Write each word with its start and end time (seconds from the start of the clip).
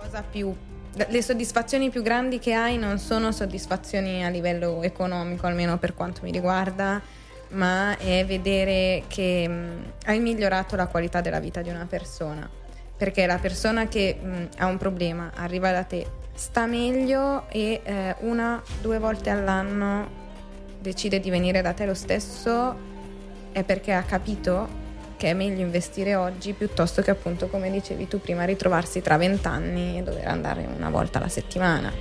cosa 0.00 0.22
più 0.22 0.54
le 0.92 1.22
soddisfazioni 1.22 1.88
più 1.88 2.02
grandi 2.02 2.40
che 2.40 2.52
hai 2.52 2.76
non 2.76 2.98
sono 2.98 3.30
soddisfazioni 3.30 4.24
a 4.24 4.28
livello 4.28 4.82
economico, 4.82 5.46
almeno 5.46 5.78
per 5.78 5.94
quanto 5.94 6.22
mi 6.24 6.32
riguarda, 6.32 7.00
ma 7.50 7.96
è 7.96 8.24
vedere 8.26 9.04
che 9.06 9.46
mh, 9.46 9.92
hai 10.06 10.18
migliorato 10.18 10.74
la 10.74 10.88
qualità 10.88 11.20
della 11.20 11.38
vita 11.38 11.62
di 11.62 11.70
una 11.70 11.86
persona. 11.88 12.48
Perché 12.96 13.24
la 13.24 13.38
persona 13.38 13.86
che 13.86 14.18
mh, 14.20 14.48
ha 14.58 14.66
un 14.66 14.78
problema 14.78 15.30
arriva 15.36 15.70
da 15.70 15.84
te, 15.84 16.04
sta 16.34 16.66
meglio 16.66 17.48
e 17.50 17.80
eh, 17.84 18.16
una, 18.20 18.60
due 18.80 18.98
volte 18.98 19.30
all'anno 19.30 20.18
decide 20.80 21.20
di 21.20 21.30
venire 21.30 21.62
da 21.62 21.72
te 21.72 21.86
lo 21.86 21.94
stesso, 21.94 22.76
è 23.52 23.62
perché 23.62 23.92
ha 23.92 24.02
capito 24.02 24.68
che 25.20 25.28
è 25.28 25.34
meglio 25.34 25.60
investire 25.60 26.14
oggi 26.14 26.54
piuttosto 26.54 27.02
che 27.02 27.10
appunto, 27.10 27.48
come 27.48 27.70
dicevi 27.70 28.08
tu 28.08 28.22
prima, 28.22 28.44
ritrovarsi 28.44 29.02
tra 29.02 29.18
vent'anni 29.18 29.98
e 29.98 30.02
dover 30.02 30.26
andare 30.26 30.66
una 30.74 30.88
volta 30.88 31.18
alla 31.18 31.28
settimana. 31.28 31.92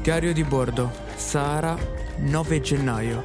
Diario 0.00 0.32
di 0.32 0.44
bordo, 0.44 0.90
Sahara, 1.14 1.76
9 2.20 2.60
gennaio. 2.62 3.22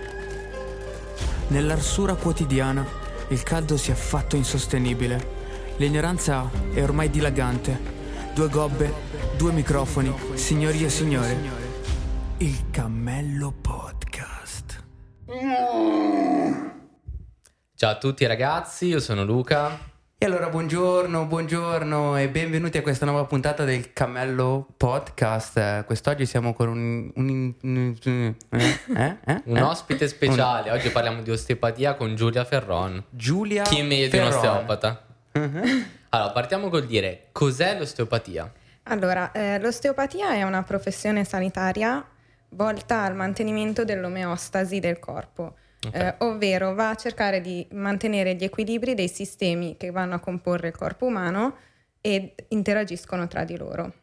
Nell'arsura 1.47 2.15
quotidiana 2.15 2.85
il 3.29 3.41
caldo 3.43 3.77
si 3.77 3.91
è 3.91 3.95
fatto 3.95 4.35
insostenibile. 4.35 5.25
L'ignoranza 5.77 6.51
è 6.73 6.83
ormai 6.83 7.09
dilagante. 7.09 7.79
Due 8.33 8.49
gobbe, 8.49 8.93
due 9.37 9.53
microfoni, 9.53 10.13
signorie 10.33 10.87
e 10.87 10.89
signore. 10.89 11.37
Il 12.39 12.65
cammello 12.71 13.53
podcast. 13.61 14.83
Ciao 17.81 17.93
a 17.93 17.97
tutti 17.97 18.27
ragazzi, 18.27 18.85
io 18.85 18.99
sono 18.99 19.23
Luca. 19.23 19.75
E 20.15 20.23
allora 20.27 20.49
buongiorno, 20.49 21.25
buongiorno 21.25 22.15
e 22.15 22.29
benvenuti 22.29 22.77
a 22.77 22.83
questa 22.83 23.07
nuova 23.07 23.25
puntata 23.25 23.63
del 23.63 23.91
Cammello 23.91 24.67
Podcast. 24.77 25.85
Quest'oggi 25.85 26.27
siamo 26.27 26.53
con 26.53 26.67
un... 26.67 27.11
un, 27.15 27.55
un- 27.63 27.95
eh, 28.51 28.79
eh, 28.95 29.17
eh, 29.25 29.41
Un 29.45 29.57
eh? 29.57 29.61
ospite 29.63 30.07
speciale, 30.07 30.69
oggi 30.69 30.91
parliamo 30.91 31.23
di 31.23 31.31
osteopatia 31.31 31.95
con 31.95 32.13
Giulia 32.13 32.45
Ferron. 32.45 33.03
Giulia 33.09 33.63
Chi 33.63 33.79
è 33.79 33.83
meglio 33.83 34.09
di 34.09 34.17
un 34.19 34.27
osteopata? 34.27 35.03
Allora, 36.09 36.31
partiamo 36.33 36.69
col 36.69 36.85
dire 36.85 37.29
cos'è 37.31 37.79
l'osteopatia? 37.79 38.53
Allora, 38.83 39.31
eh, 39.31 39.57
l'osteopatia 39.59 40.33
è 40.33 40.43
una 40.43 40.61
professione 40.61 41.23
sanitaria 41.23 42.05
volta 42.49 43.01
al 43.01 43.15
mantenimento 43.15 43.83
dell'omeostasi 43.83 44.79
del 44.79 44.99
corpo, 44.99 45.55
Ok. 45.87 45.95
eh, 45.95 46.15
ovvero 46.19 46.73
va 46.73 46.89
a 46.91 46.95
cercare 46.95 47.41
di 47.41 47.65
mantenere 47.71 48.35
gli 48.35 48.43
equilibri 48.43 48.93
dei 48.93 49.09
sistemi 49.09 49.77
che 49.77 49.91
vanno 49.91 50.15
a 50.15 50.19
comporre 50.19 50.69
il 50.69 50.75
corpo 50.75 51.05
umano 51.05 51.57
e 52.01 52.35
interagiscono 52.49 53.27
tra 53.27 53.43
di 53.43 53.57
loro. 53.57 53.93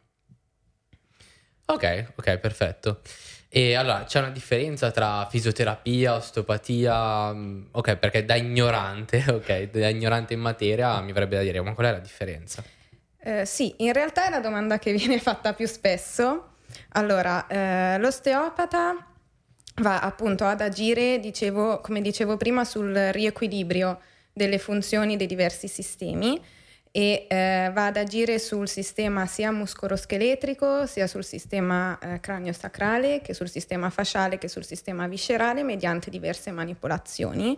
Ok, 1.65 2.13
ok, 2.15 2.37
perfetto. 2.39 3.01
E 3.47 3.75
allora, 3.75 4.03
c'è 4.03 4.19
una 4.19 4.29
differenza 4.31 4.91
tra 4.91 5.27
fisioterapia, 5.29 6.15
osteopatia? 6.15 7.31
mm, 7.33 7.65
Ok, 7.71 7.95
perché 7.97 8.25
da 8.25 8.35
ignorante, 8.35 9.23
ok, 9.29 9.69
da 9.69 9.87
ignorante 9.89 10.33
in 10.33 10.39
materia 10.39 10.99
mi 11.01 11.11
verrebbe 11.13 11.35
da 11.37 11.43
dire, 11.43 11.61
ma 11.61 11.73
qual 11.73 11.87
è 11.87 11.91
la 11.91 11.99
differenza? 11.99 12.63
Eh, 13.21 13.45
sì, 13.45 13.75
in 13.79 13.93
realtà 13.93 14.27
è 14.27 14.29
la 14.29 14.39
domanda 14.39 14.79
che 14.79 14.93
viene 14.93 15.19
fatta 15.21 15.53
più 15.53 15.67
spesso. 15.67 16.55
Allora, 16.93 17.47
eh, 17.47 17.97
l'osteopata 17.99 19.08
va 19.79 19.99
appunto 19.99 20.45
ad 20.45 20.61
agire, 20.61 21.19
dicevo, 21.19 21.79
come 21.81 22.01
dicevo 22.01 22.37
prima, 22.37 22.63
sul 22.65 22.93
riequilibrio 22.93 23.99
delle 24.33 24.57
funzioni 24.57 25.17
dei 25.17 25.27
diversi 25.27 25.67
sistemi 25.67 26.39
e 26.91 27.27
eh, 27.29 27.69
va 27.73 27.87
ad 27.87 27.97
agire 27.97 28.39
sul 28.39 28.67
sistema 28.67 29.25
sia 29.27 29.51
muscoloscheletrico, 29.51 30.85
sia 30.85 31.07
sul 31.07 31.23
sistema 31.23 31.97
eh, 31.99 32.19
cranio-sacrale, 32.19 33.21
che 33.21 33.33
sul 33.33 33.49
sistema 33.49 33.89
fasciale, 33.89 34.37
che 34.37 34.47
sul 34.47 34.65
sistema 34.65 35.07
viscerale, 35.07 35.63
mediante 35.63 36.09
diverse 36.09 36.51
manipolazioni, 36.51 37.57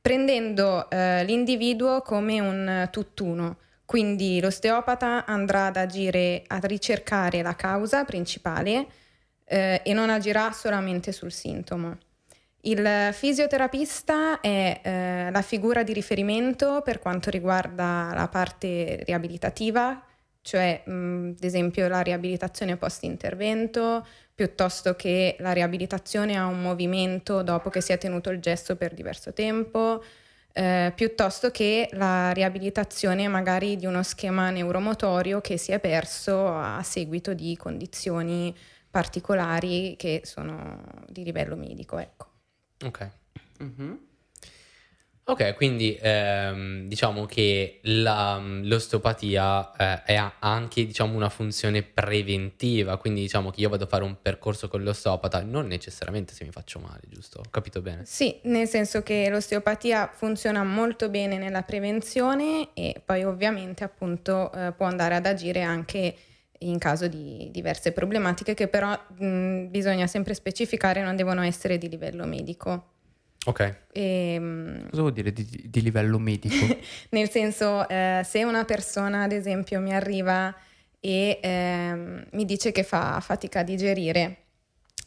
prendendo 0.00 0.88
eh, 0.88 1.24
l'individuo 1.24 2.00
come 2.02 2.40
un 2.40 2.88
tutt'uno. 2.92 3.58
Quindi 3.84 4.40
l'osteopata 4.40 5.26
andrà 5.26 5.66
ad 5.66 5.76
agire, 5.76 6.44
a 6.46 6.58
ricercare 6.62 7.42
la 7.42 7.56
causa 7.56 8.04
principale 8.04 8.86
eh, 9.50 9.80
e 9.84 9.92
non 9.92 10.10
agirà 10.10 10.52
solamente 10.52 11.10
sul 11.10 11.32
sintomo. 11.32 11.98
Il 12.62 13.10
fisioterapista 13.12 14.40
è 14.40 14.80
eh, 14.82 15.30
la 15.30 15.42
figura 15.42 15.82
di 15.82 15.92
riferimento 15.92 16.82
per 16.84 17.00
quanto 17.00 17.30
riguarda 17.30 18.12
la 18.14 18.28
parte 18.28 19.02
riabilitativa, 19.04 20.00
cioè 20.42 20.82
mh, 20.84 21.34
ad 21.36 21.42
esempio 21.44 21.88
la 21.88 22.00
riabilitazione 22.00 22.76
post-intervento, 22.76 24.06
piuttosto 24.34 24.94
che 24.94 25.36
la 25.40 25.52
riabilitazione 25.52 26.36
a 26.36 26.46
un 26.46 26.62
movimento 26.62 27.42
dopo 27.42 27.70
che 27.70 27.80
si 27.80 27.92
è 27.92 27.98
tenuto 27.98 28.30
il 28.30 28.40
gesto 28.40 28.76
per 28.76 28.94
diverso 28.94 29.32
tempo, 29.32 30.02
eh, 30.52 30.92
piuttosto 30.94 31.50
che 31.50 31.88
la 31.92 32.30
riabilitazione 32.32 33.26
magari 33.26 33.76
di 33.76 33.86
uno 33.86 34.02
schema 34.02 34.50
neuromotorio 34.50 35.40
che 35.40 35.56
si 35.56 35.72
è 35.72 35.78
perso 35.80 36.46
a 36.46 36.82
seguito 36.82 37.34
di 37.34 37.56
condizioni 37.56 38.54
particolari 38.90 39.94
che 39.96 40.22
sono 40.24 40.82
di 41.08 41.22
livello 41.24 41.56
medico. 41.56 41.98
Ecco. 41.98 42.26
Ok. 42.84 43.10
Mhm. 43.58 43.98
Ok, 45.24 45.54
quindi 45.54 45.96
ehm, 46.00 46.88
diciamo 46.88 47.24
che 47.24 47.78
la- 47.82 48.40
l'osteopatia 48.62 49.70
eh, 49.76 50.02
è 50.02 50.16
ha 50.16 50.34
anche 50.40 50.84
diciamo, 50.84 51.14
una 51.14 51.28
funzione 51.28 51.82
preventiva, 51.84 52.96
quindi 52.96 53.20
diciamo 53.20 53.50
che 53.50 53.60
io 53.60 53.68
vado 53.68 53.84
a 53.84 53.86
fare 53.86 54.02
un 54.02 54.16
percorso 54.20 54.66
con 54.66 54.82
l'osteopata, 54.82 55.40
non 55.42 55.68
necessariamente 55.68 56.34
se 56.34 56.44
mi 56.44 56.50
faccio 56.50 56.80
male, 56.80 57.02
giusto? 57.06 57.38
Ho 57.38 57.48
capito 57.48 57.80
bene? 57.80 58.04
Sì, 58.06 58.40
nel 58.44 58.66
senso 58.66 59.04
che 59.04 59.28
l'osteopatia 59.30 60.10
funziona 60.12 60.64
molto 60.64 61.08
bene 61.10 61.38
nella 61.38 61.62
prevenzione 61.62 62.70
e 62.74 63.00
poi 63.04 63.22
ovviamente 63.22 63.84
appunto 63.84 64.50
eh, 64.52 64.72
può 64.72 64.86
andare 64.86 65.14
ad 65.14 65.26
agire 65.26 65.62
anche 65.62 66.12
in 66.62 66.78
caso 66.78 67.06
di 67.08 67.48
diverse 67.50 67.92
problematiche 67.92 68.54
che 68.54 68.68
però 68.68 68.90
mh, 69.18 69.66
bisogna 69.66 70.06
sempre 70.06 70.34
specificare 70.34 71.02
non 71.02 71.16
devono 71.16 71.42
essere 71.42 71.78
di 71.78 71.88
livello 71.88 72.26
medico. 72.26 72.86
Ok, 73.46 73.76
E, 73.92 74.38
mh, 74.38 74.90
Cosa 74.90 75.00
vuol 75.00 75.12
dire 75.14 75.32
di, 75.32 75.46
di 75.70 75.80
livello 75.82 76.18
medico? 76.18 76.66
nel 77.10 77.30
senso, 77.30 77.88
eh, 77.88 78.20
se 78.24 78.44
una 78.44 78.64
persona, 78.64 79.22
ad 79.22 79.32
esempio, 79.32 79.80
mi 79.80 79.94
arriva 79.94 80.54
e 81.00 81.38
ehm, 81.42 82.26
mi 82.32 82.44
dice 82.44 82.70
che 82.72 82.82
fa 82.82 83.18
fatica 83.20 83.60
a 83.60 83.62
digerire 83.62 84.36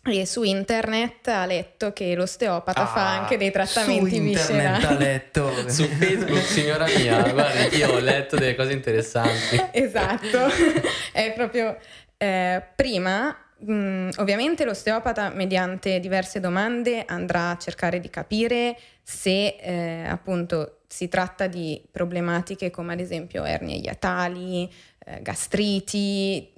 e 0.05 0.25
su 0.25 0.43
internet 0.43 1.27
ha 1.29 1.45
letto 1.45 1.93
che 1.93 2.13
l'osteopata 2.15 2.85
fa 2.85 3.01
Ah, 3.07 3.19
anche 3.21 3.37
dei 3.37 3.51
trattamenti 3.51 4.09
su 4.09 4.21
internet 4.21 4.47
viscerali. 4.47 4.85
ha 4.85 4.97
letto. 4.97 5.53
su 5.69 5.85
Facebook 5.85 6.41
signora 6.41 6.85
mia, 6.87 7.21
guarda, 7.31 7.63
io 7.75 7.89
ho 7.93 7.99
letto 7.99 8.35
delle 8.35 8.55
cose 8.55 8.73
interessanti. 8.73 9.61
esatto, 9.71 10.47
è 11.13 11.31
proprio 11.33 11.77
eh, 12.17 12.61
prima. 12.75 13.33
mh, 13.59 14.09
ovviamente 14.17 14.65
l'osteopata 14.65 15.29
mediante 15.29 15.99
diverse 16.01 16.41
domande 16.41 17.05
andrà 17.07 17.51
a 17.51 17.57
cercare 17.57 17.99
di 18.01 18.09
capire 18.09 18.77
se 19.01 19.55
eh, 19.59 20.03
appunto 20.07 20.79
si 20.87 21.07
tratta 21.07 21.47
di 21.47 21.81
problematiche 21.91 22.69
come 22.69 22.93
ad 22.93 22.99
esempio 22.99 23.45
ernie 23.45 23.77
iatali, 23.77 24.69
eh, 25.05 25.21
gastriti, 25.21 26.53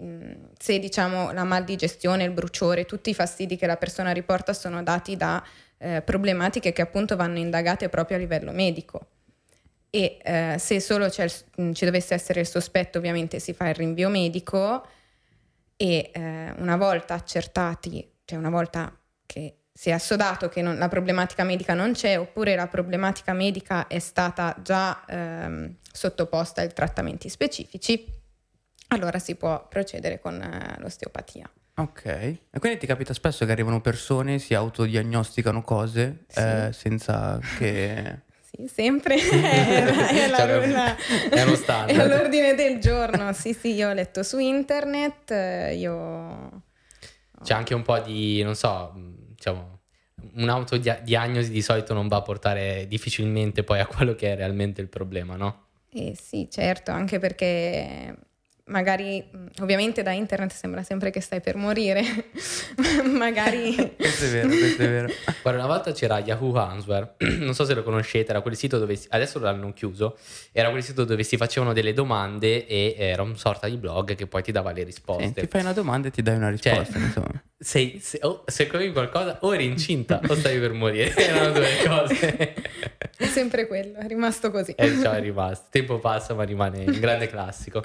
se 0.58 0.80
diciamo 0.80 1.32
la 1.32 1.44
maldigestione, 1.44 2.24
il 2.24 2.32
bruciore, 2.32 2.86
tutti 2.86 3.10
i 3.10 3.14
fastidi 3.14 3.56
che 3.58 3.66
la 3.68 3.78
persona 3.78 4.12
riporta 4.12 4.54
sono 4.54 4.84
dati 4.84 5.16
da 5.16 5.44
eh, 5.78 6.02
problematiche 6.02 6.72
che 6.72 6.82
appunto 6.82 7.16
vanno 7.16 7.38
indagate 7.38 7.90
proprio 7.90 8.18
a 8.18 8.20
livello 8.20 8.52
medico. 8.52 9.08
E 9.90 10.20
eh, 10.22 10.56
se 10.60 10.80
solo 10.80 11.06
il- 11.06 11.74
ci 11.74 11.86
dovesse 11.86 12.14
essere 12.14 12.42
il 12.42 12.48
sospetto 12.48 12.98
ovviamente 12.98 13.40
si 13.40 13.54
fa 13.54 13.70
il 13.70 13.76
rinvio 13.76 14.10
medico 14.10 14.86
e 15.78 16.12
eh, 16.14 16.54
una 16.58 16.78
volta 16.78 17.14
accertati, 17.14 18.08
cioè 18.26 18.38
una 18.38 18.50
volta 18.50 18.98
che 19.26 19.58
si 19.72 19.90
è 19.90 19.94
assodato 19.94 20.48
che 20.48 20.62
non- 20.62 20.78
la 20.78 20.88
problematica 20.88 21.44
medica 21.44 21.74
non 21.74 21.92
c'è 21.94 22.18
oppure 22.18 22.56
la 22.56 22.68
problematica 22.68 23.34
medica 23.34 23.88
è 23.88 24.00
stata 24.00 24.56
già 24.62 25.04
ehm, 25.06 25.76
sottoposta 25.92 26.62
ai 26.62 26.72
trattamenti 26.74 27.28
specifici, 27.28 28.15
allora 28.90 29.20
si 29.20 29.36
può 29.36 29.68
procedere 29.68 30.20
con 30.20 30.42
eh, 30.42 30.76
l'osteopatia. 30.80 31.50
Ok. 31.78 32.06
E 32.06 32.40
quindi 32.60 32.78
ti 32.78 32.86
capita 32.86 33.14
spesso 33.14 33.46
che 33.46 33.52
arrivano 33.52 33.82
persone, 33.82 34.40
si 34.40 34.54
autodiagnosticano 34.54 35.62
cose 35.62 36.24
Sì. 36.28 36.40
eh, 36.40 36.70
senza 36.74 37.40
che... 37.58 38.20
Sì, 38.56 38.68
sempre 38.70 39.16
è, 39.20 39.84
la- 39.84 40.08
è 40.08 40.28
la- 40.30 40.38
Cioè, 40.38 40.68
la- 40.68 40.96
è 40.96 41.86
è 41.88 42.00
all'ordine 42.00 42.56
del 42.56 42.80
giorno. 42.80 43.34
Sì, 43.34 43.52
sì, 43.52 43.74
io 43.74 43.90
ho 43.90 43.94
letto 43.94 44.24
su 44.24 44.38
internet, 44.40 45.30
eh, 45.32 45.76
io... 45.76 46.62
C'è 47.44 47.54
anche 47.54 47.74
un 47.74 47.82
po' 47.82 48.00
di, 48.00 48.42
non 48.44 48.56
so, 48.56 48.94
diciamo, 48.96 49.80
un'autodiagnosi 50.36 51.52
di 51.52 51.62
solito 51.62 51.94
non 51.94 52.08
va 52.08 52.18
a 52.18 52.22
portare 52.22 52.88
difficilmente 52.88 53.64
poi 53.64 53.80
a 53.82 53.86
quello 53.86 54.16
che 54.16 54.32
è 54.32 54.36
realmente 54.38 54.80
il 54.80 54.88
problema, 54.88 55.36
no? 55.36 55.66
Eh 55.92 56.16
sì, 56.20 56.48
certo, 56.50 56.92
anche 56.92 57.20
perché 57.20 58.16
magari 58.68 59.24
ovviamente 59.60 60.02
da 60.02 60.12
internet 60.12 60.52
sembra 60.52 60.82
sempre 60.82 61.12
che 61.12 61.22
stai 61.22 61.40
per 61.40 61.56
morire, 61.56 62.02
magari... 63.06 63.76
questo 63.96 64.26
è 64.26 64.30
vero, 64.30 64.48
questo 64.48 64.82
è 64.82 64.88
vero. 64.88 65.08
Guarda, 65.42 65.64
una 65.64 65.72
volta 65.72 65.92
c'era 65.92 66.20
Yahoo 66.20 66.56
Answer, 66.56 67.16
non 67.40 67.54
so 67.54 67.66
se 67.66 67.74
lo 67.74 67.84
conoscete, 67.84 68.32
era 68.32 68.42
quel 68.42 68.56
sito 68.56 68.80
dove, 68.80 69.00
adesso 69.10 69.38
l'hanno 69.40 69.72
chiuso, 69.74 70.18
era 70.52 70.70
quel 70.72 70.84
sito 70.84 71.04
dove 71.04 71.24
si 71.24 71.38
facevano 71.38 71.74
delle 71.74 71.94
domande 71.94 72.66
e 72.66 72.96
era 72.98 73.22
un 73.22 73.38
sorta 73.38 73.68
di 73.68 73.78
blog 73.78 74.16
che 74.16 74.26
poi 74.26 74.42
ti 74.42 74.52
dava 74.52 74.72
le 74.72 74.84
risposte. 74.84 75.26
Sì, 75.26 75.34
ti 75.34 75.48
fai 75.48 75.62
una 75.62 75.74
domanda 75.74 76.08
e 76.08 76.12
ti 76.12 76.22
dai 76.24 76.36
una 76.36 76.50
risposta, 76.50 76.94
Cioè, 76.94 77.02
insomma. 77.02 77.44
Sei, 77.58 78.00
se, 78.02 78.20
oh, 78.22 78.44
se 78.46 78.68
comi 78.68 78.92
qualcosa 78.92 79.40
o 79.42 79.54
eri 79.54 79.66
incinta 79.66 80.20
o 80.28 80.36
stavi 80.36 80.60
per 80.60 80.74
morire, 80.74 81.16
erano 81.16 81.52
due 81.52 81.70
cose. 81.88 82.54
È 83.18 83.26
sempre 83.26 83.66
quello, 83.66 83.98
è 83.98 84.08
rimasto 84.08 84.52
così. 84.52 84.74
E 84.74 85.00
ciao 85.02 85.14
è 85.14 85.22
rimasto. 85.22 85.68
Tempo 85.70 86.00
passa 86.00 86.34
ma 86.34 86.44
rimane 86.44 86.84
un 86.86 87.00
grande 87.00 87.28
classico. 87.28 87.82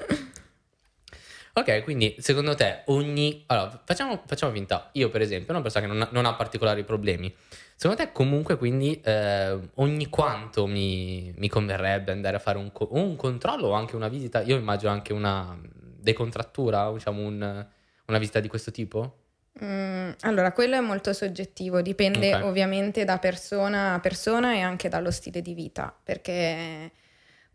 Ok, 1.53 1.83
quindi 1.83 2.15
secondo 2.19 2.55
te 2.55 2.83
ogni... 2.87 3.43
Allora, 3.47 3.83
facciamo, 3.85 4.23
facciamo 4.27 4.53
finta. 4.53 4.91
Io 4.93 5.11
per 5.11 5.21
esempio, 5.21 5.53
una 5.53 5.63
persona 5.63 5.87
che 5.87 5.93
non 5.93 6.03
ha, 6.03 6.09
non 6.13 6.25
ha 6.25 6.35
particolari 6.35 6.85
problemi. 6.85 7.35
Secondo 7.75 8.03
te 8.03 8.13
comunque 8.13 8.57
quindi 8.57 9.01
eh, 9.01 9.59
ogni 9.75 10.09
quanto 10.09 10.67
mi, 10.67 11.33
mi 11.37 11.49
converrebbe 11.49 12.13
andare 12.13 12.37
a 12.37 12.41
fare 12.41 12.59
un, 12.59 12.71
co- 12.73 12.89
un 12.93 13.17
controllo 13.17 13.69
o 13.69 13.73
anche 13.73 13.97
una 13.97 14.09
visita? 14.09 14.43
Io 14.43 14.57
immagino 14.57 14.91
anche 14.93 15.13
una 15.13 15.59
decontrattura, 16.01 16.91
diciamo 16.93 17.21
un- 17.23 17.67
una 18.07 18.19
visita 18.19 18.41
di 18.41 18.49
questo 18.49 18.71
tipo? 18.71 19.17
Mm, 19.65 20.11
allora, 20.21 20.53
quello 20.53 20.77
è 20.77 20.81
molto 20.81 21.13
soggettivo, 21.13 21.81
dipende 21.83 22.35
Ok. 22.35 22.45
ovviamente 22.45 23.05
da 23.05 23.19
persona 23.19 23.95
a 23.95 24.01
persona 24.01 24.55
e 24.55 24.61
anche 24.61 24.89
dallo 24.89 25.11
stile 25.11 25.43
di 25.43 25.55
vita, 25.55 25.95
perché 26.03 26.91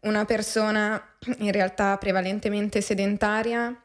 una 0.01 0.25
persona 0.25 1.01
in 1.39 1.51
realtà 1.51 1.97
prevalentemente 1.97 2.81
sedentaria 2.81 3.79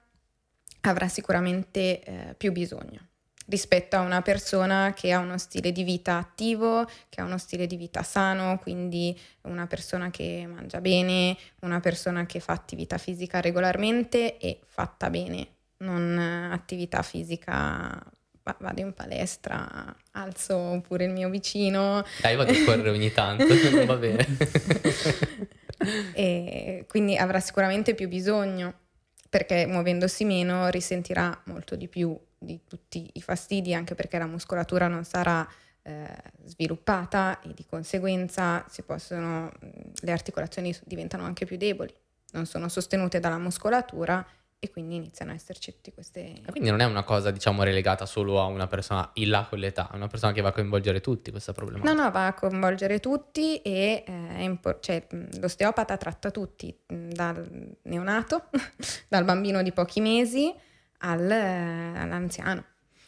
avrà 0.83 1.09
sicuramente 1.09 2.03
eh, 2.03 2.35
più 2.37 2.53
bisogno 2.53 3.09
rispetto 3.51 3.97
a 3.97 4.01
una 4.01 4.23
persona 4.23 4.95
che 4.95 5.13
ha 5.13 5.19
uno 5.19 5.37
stile 5.37 5.73
di 5.73 5.83
vita 5.83 6.17
attivo, 6.17 6.89
che 7.09 7.21
ha 7.21 7.25
uno 7.25 7.37
stile 7.37 7.67
di 7.67 7.77
vita 7.77 8.03
sano, 8.03 8.59
quindi 8.59 9.19
una 9.43 9.67
persona 9.67 10.11
che 10.11 10.47
mangia 10.49 10.81
bene, 10.81 11.37
una 11.63 11.81
persona 11.81 12.25
che 12.27 12.41
fa 12.41 12.53
attività 12.53 12.97
fisica 12.97 13.41
regolarmente 13.41 14.39
e 14.39 14.61
fatta 14.67 15.11
bene, 15.11 15.49
non 15.79 16.17
attività 16.53 17.03
fisica 17.03 18.01
va- 18.43 18.57
vado 18.61 18.81
in 18.81 18.95
palestra, 18.95 19.95
alzo 20.13 20.81
pure 20.87 21.05
il 21.05 21.11
mio 21.11 21.29
vicino, 21.29 22.05
Dai, 22.21 22.37
vado 22.37 22.53
a 22.53 22.65
correre 22.65 22.91
ogni 22.91 23.13
tanto, 23.13 23.47
va 23.85 23.97
bene. 23.97 24.27
e 26.15 26.85
quindi 26.89 27.17
avrà 27.17 27.41
sicuramente 27.41 27.95
più 27.95 28.07
bisogno 28.07 28.80
perché 29.31 29.65
muovendosi 29.65 30.25
meno 30.25 30.69
risentirà 30.69 31.41
molto 31.47 31.77
di 31.77 31.89
più 31.89 32.19
di 32.37 32.61
tutti 32.67 33.09
i 33.13 33.23
fastidi 33.23 33.73
anche 33.75 33.95
perché 33.95 34.19
la 34.19 34.27
muscolatura 34.27 34.89
non 34.89 35.05
sarà 35.05 35.47
eh, 35.83 36.07
sviluppata 36.45 37.41
e 37.41 37.55
di 37.55 37.65
conseguenza 37.65 38.67
possono, 38.83 39.53
le 40.01 40.13
articolazioni 40.13 40.77
diventano 40.85 41.25
anche 41.25 41.47
più 41.47 41.57
deboli, 41.57 41.95
non 42.33 42.47
sono 42.47 42.69
sostenute 42.69 43.21
dalla 43.21 43.39
muscolatura 43.39 44.27
e 44.63 44.71
quindi 44.71 44.97
iniziano 44.97 45.33
a 45.33 45.35
esserci 45.35 45.73
tutte 45.73 45.95
queste... 45.95 46.43
Quindi 46.51 46.69
non 46.69 46.81
è 46.81 46.85
una 46.85 47.03
cosa, 47.03 47.31
diciamo, 47.31 47.63
relegata 47.63 48.05
solo 48.05 48.39
a 48.43 48.45
una 48.45 48.67
persona 48.67 49.09
in 49.15 49.31
là 49.31 49.47
con 49.49 49.59
l'età, 49.59 49.91
è 49.91 49.97
una 49.97 50.07
persona 50.07 50.33
che 50.33 50.43
va 50.43 50.51
a 50.51 50.53
coinvolgere 50.53 51.01
tutti 51.01 51.31
questa 51.31 51.55
problematica. 51.55 51.95
No, 51.95 52.03
no, 52.03 52.11
va 52.11 52.27
a 52.27 52.35
coinvolgere 52.35 53.01
tutti 53.01 53.57
e 53.63 54.05
eh, 54.07 54.43
impor- 54.43 54.81
cioè, 54.81 55.07
mh, 55.11 55.41
l'osteopata 55.41 55.97
tratta 55.97 56.31
tutti, 56.31 56.77
mh, 56.89 57.09
dal 57.09 57.75
neonato, 57.85 58.51
dal 59.09 59.25
bambino 59.25 59.63
di 59.63 59.73
pochi 59.73 60.03
mesi 60.03 60.55
al, 60.99 61.31
eh, 61.31 61.99
all'anziano. 61.99 62.65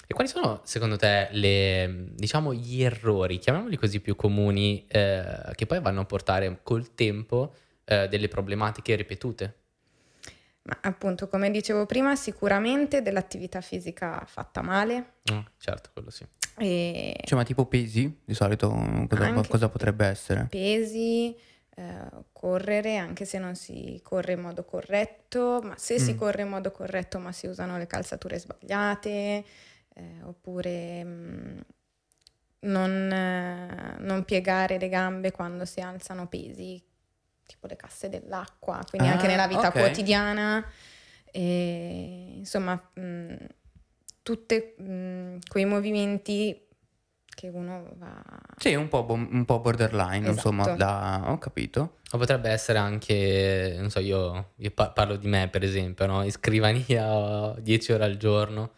E 0.06 0.14
quali 0.14 0.30
sono, 0.30 0.62
secondo 0.64 0.96
te, 0.96 1.28
le, 1.32 2.06
diciamo, 2.14 2.54
gli 2.54 2.82
errori, 2.82 3.38
chiamiamoli 3.38 3.76
così, 3.76 4.00
più 4.00 4.16
comuni, 4.16 4.86
eh, 4.88 5.50
che 5.54 5.66
poi 5.66 5.82
vanno 5.82 6.00
a 6.00 6.04
portare 6.06 6.60
col 6.62 6.94
tempo 6.94 7.52
eh, 7.84 8.08
delle 8.08 8.28
problematiche 8.28 8.94
ripetute? 8.94 9.56
Ma 10.64 10.78
appunto, 10.82 11.28
come 11.28 11.50
dicevo 11.50 11.86
prima, 11.86 12.14
sicuramente 12.14 13.02
dell'attività 13.02 13.60
fisica 13.60 14.22
fatta 14.26 14.62
male. 14.62 15.14
Mm, 15.32 15.40
certo, 15.58 15.90
quello 15.92 16.10
sì. 16.10 16.24
E 16.58 17.18
Cioè, 17.24 17.36
ma 17.38 17.44
tipo 17.44 17.66
pesi, 17.66 18.20
di 18.24 18.34
solito 18.34 18.68
cosa, 19.08 19.32
cosa 19.48 19.68
potrebbe 19.68 20.06
essere? 20.06 20.46
pesi, 20.48 21.34
eh, 21.74 22.08
correre, 22.32 22.96
anche 22.98 23.24
se 23.24 23.38
non 23.38 23.56
si 23.56 23.98
corre 24.04 24.34
in 24.34 24.40
modo 24.40 24.64
corretto, 24.64 25.60
ma 25.64 25.74
se 25.78 25.98
si 25.98 26.12
Mm. 26.12 26.16
corre 26.16 26.42
in 26.42 26.48
modo 26.48 26.70
corretto 26.70 27.18
ma 27.18 27.32
si 27.32 27.46
usano 27.46 27.78
le 27.78 27.86
calzature 27.86 28.38
sbagliate, 28.38 29.44
eh, 29.94 30.22
oppure 30.22 31.04
mm, 31.04 31.58
non, 32.60 33.10
eh, 33.10 33.96
non 33.98 34.24
piegare 34.24 34.78
le 34.78 34.88
gambe 34.88 35.32
quando 35.32 35.64
si 35.64 35.80
alzano 35.80 36.28
pesi, 36.28 36.80
tipo 37.52 37.66
le 37.66 37.76
casse 37.76 38.08
dell'acqua, 38.08 38.80
quindi 38.88 39.08
anche 39.08 39.26
Ah, 39.26 39.28
nella 39.28 39.46
vita 39.46 39.68
ok. 39.68 39.72
quotidiana. 39.72 40.66
E, 41.30 42.32
insomma, 42.36 42.80
mm, 42.98 43.34
tutti 44.22 44.74
quei 45.48 45.64
movimenti 45.64 46.66
che 47.34 47.48
uno 47.48 47.90
va... 47.96 48.22
Sì, 48.56 48.74
un 48.74 48.88
po', 48.88 49.04
bo- 49.04 49.14
un 49.14 49.44
po' 49.44 49.60
borderline, 49.60 50.28
insomma, 50.28 50.62
Esatto. 50.62 50.76
da... 50.76 51.30
ho 51.30 51.38
capito. 51.38 51.98
Ma 52.12 52.18
potrebbe 52.18 52.50
essere 52.50 52.78
anche, 52.78 53.74
non 53.78 53.90
so, 53.90 54.00
io, 54.00 54.52
io 54.56 54.70
pa- 54.70 54.90
parlo 54.90 55.16
di 55.16 55.26
me 55.28 55.48
per 55.48 55.62
esempio, 55.62 56.06
no? 56.06 56.22
In 56.22 56.30
scrivania 56.30 57.54
10 57.60 57.92
ore 57.92 58.04
al 58.04 58.16
giorno, 58.18 58.72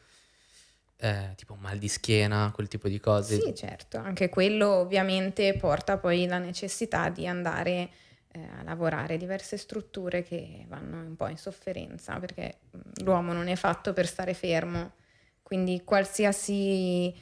eh, 0.98 1.32
tipo 1.36 1.56
mal 1.56 1.78
di 1.78 1.88
schiena, 1.88 2.52
quel 2.54 2.68
tipo 2.68 2.88
di 2.88 3.00
cose. 3.00 3.40
Sì, 3.40 3.52
certo, 3.54 3.98
anche 3.98 4.28
quello 4.28 4.68
ovviamente 4.68 5.54
porta 5.56 5.98
poi 5.98 6.26
la 6.26 6.38
necessità 6.38 7.08
di 7.08 7.26
andare 7.26 7.90
eh, 8.34 8.40
a 8.58 8.62
lavorare 8.64 9.16
diverse 9.16 9.56
strutture 9.56 10.22
che 10.22 10.64
vanno 10.68 10.98
un 10.98 11.14
po' 11.14 11.28
in 11.28 11.36
sofferenza 11.36 12.18
perché 12.18 12.58
l'uomo 13.02 13.32
non 13.32 13.46
è 13.46 13.54
fatto 13.54 13.92
per 13.92 14.06
stare 14.06 14.34
fermo, 14.34 14.94
quindi 15.42 15.82
qualsiasi 15.84 17.14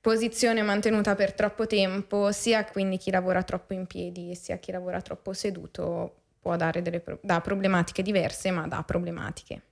posizione 0.00 0.62
mantenuta 0.62 1.14
per 1.14 1.32
troppo 1.32 1.66
tempo, 1.66 2.30
sia 2.30 2.64
quindi 2.64 2.98
chi 2.98 3.10
lavora 3.10 3.42
troppo 3.42 3.72
in 3.72 3.86
piedi 3.86 4.34
sia 4.34 4.58
chi 4.58 4.70
lavora 4.70 5.00
troppo 5.00 5.32
seduto 5.32 6.16
può 6.40 6.56
dare 6.56 6.82
delle 6.82 7.00
pro- 7.00 7.18
da 7.22 7.40
problematiche 7.40 8.02
diverse, 8.02 8.50
ma 8.50 8.66
da 8.66 8.82
problematiche 8.82 9.62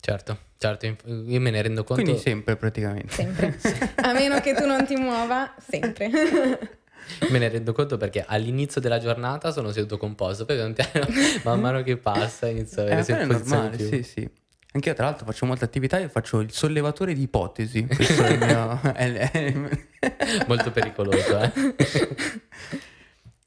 Certo, 0.00 0.38
certo, 0.56 0.86
io 0.86 1.40
me 1.40 1.50
ne 1.50 1.60
rendo 1.60 1.84
conto. 1.84 2.02
Quindi 2.02 2.18
sempre 2.20 2.56
praticamente. 2.56 3.12
sempre. 3.12 3.58
A 3.96 4.14
meno 4.14 4.40
che 4.40 4.54
tu 4.54 4.64
non 4.64 4.86
ti 4.86 4.96
muova, 4.96 5.54
sempre. 5.58 6.10
Me 7.30 7.38
ne 7.38 7.48
rendo 7.48 7.72
conto 7.72 7.96
perché 7.96 8.24
all'inizio 8.26 8.80
della 8.80 8.98
giornata 8.98 9.52
sono 9.52 9.72
seduto 9.72 9.96
composto, 9.96 10.44
poi 10.44 10.56
pian 10.56 10.72
piano, 10.72 11.06
man 11.44 11.60
mano 11.60 11.82
che 11.82 11.96
passa, 11.96 12.48
inizio 12.48 12.82
a 12.82 12.86
Eh, 12.86 12.92
avere 12.92 13.04
quello 13.04 13.22
è 13.22 13.26
normale, 13.48 13.78
sì, 13.78 14.02
sì. 14.02 14.30
Anche 14.72 14.88
io 14.88 14.94
tra 14.94 15.06
l'altro 15.06 15.26
faccio 15.26 15.46
molte 15.46 15.64
attività 15.64 15.98
e 15.98 16.08
faccio 16.08 16.38
il 16.38 16.52
sollevatore 16.52 17.12
di 17.12 17.22
ipotesi. 17.22 17.84
Questo 17.86 18.22
è 18.22 18.30
il 18.30 18.38
mio... 18.38 19.78
Molto 20.46 20.70
pericoloso, 20.70 21.40
eh. 21.40 21.52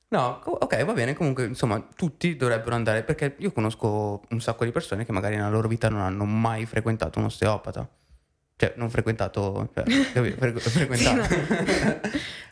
No, 0.09 0.41
ok, 0.43 0.83
va 0.83 0.93
bene. 0.93 1.13
Comunque, 1.13 1.45
insomma, 1.45 1.81
tutti 1.95 2.35
dovrebbero 2.35 2.75
andare 2.75 3.03
perché 3.03 3.35
io 3.39 3.51
conosco 3.51 4.21
un 4.29 4.41
sacco 4.41 4.65
di 4.65 4.71
persone 4.71 5.05
che 5.05 5.11
magari 5.11 5.37
nella 5.37 5.49
loro 5.49 5.67
vita 5.67 5.89
non 5.89 6.01
hanno 6.01 6.25
mai 6.25 6.65
frequentato 6.65 7.19
un 7.19 7.25
osteopata. 7.25 7.87
Cioè, 8.63 8.73
non 8.77 8.89
frequentato, 8.89 9.69
cioè? 9.73 9.83
Fre- 9.83 10.53
frequentato. 10.59 11.35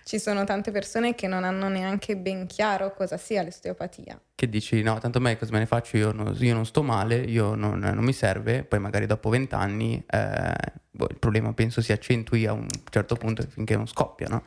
Ci 0.03 0.19
sono 0.19 0.43
tante 0.43 0.71
persone 0.71 1.15
che 1.15 1.27
non 1.27 1.45
hanno 1.45 1.69
neanche 1.69 2.17
ben 2.17 2.47
chiaro 2.47 2.93
cosa 2.93 3.15
sia 3.17 3.43
l'osteopatia. 3.43 4.19
che 4.35 4.49
dici, 4.49 4.81
no, 4.81 4.97
tanto 4.99 5.19
a 5.19 5.21
me 5.21 5.37
cosa 5.37 5.53
me 5.53 5.59
ne 5.59 5.65
faccio? 5.67 5.95
Io 5.95 6.11
non, 6.11 6.35
io 6.37 6.53
non 6.53 6.65
sto 6.65 6.83
male, 6.83 7.15
io 7.15 7.55
non, 7.55 7.79
non 7.79 8.03
mi 8.03 8.11
serve. 8.11 8.63
Poi 8.63 8.79
magari 8.79 9.05
dopo 9.05 9.29
vent'anni 9.29 10.03
eh, 10.05 10.53
boh, 10.89 11.07
il 11.09 11.17
problema 11.17 11.53
penso 11.53 11.81
si 11.81 11.93
accentui 11.93 12.45
a 12.45 12.51
un 12.51 12.67
certo 12.89 13.15
punto 13.15 13.43
finché 13.47 13.75
non 13.77 13.87
scoppia, 13.87 14.27
no? 14.27 14.43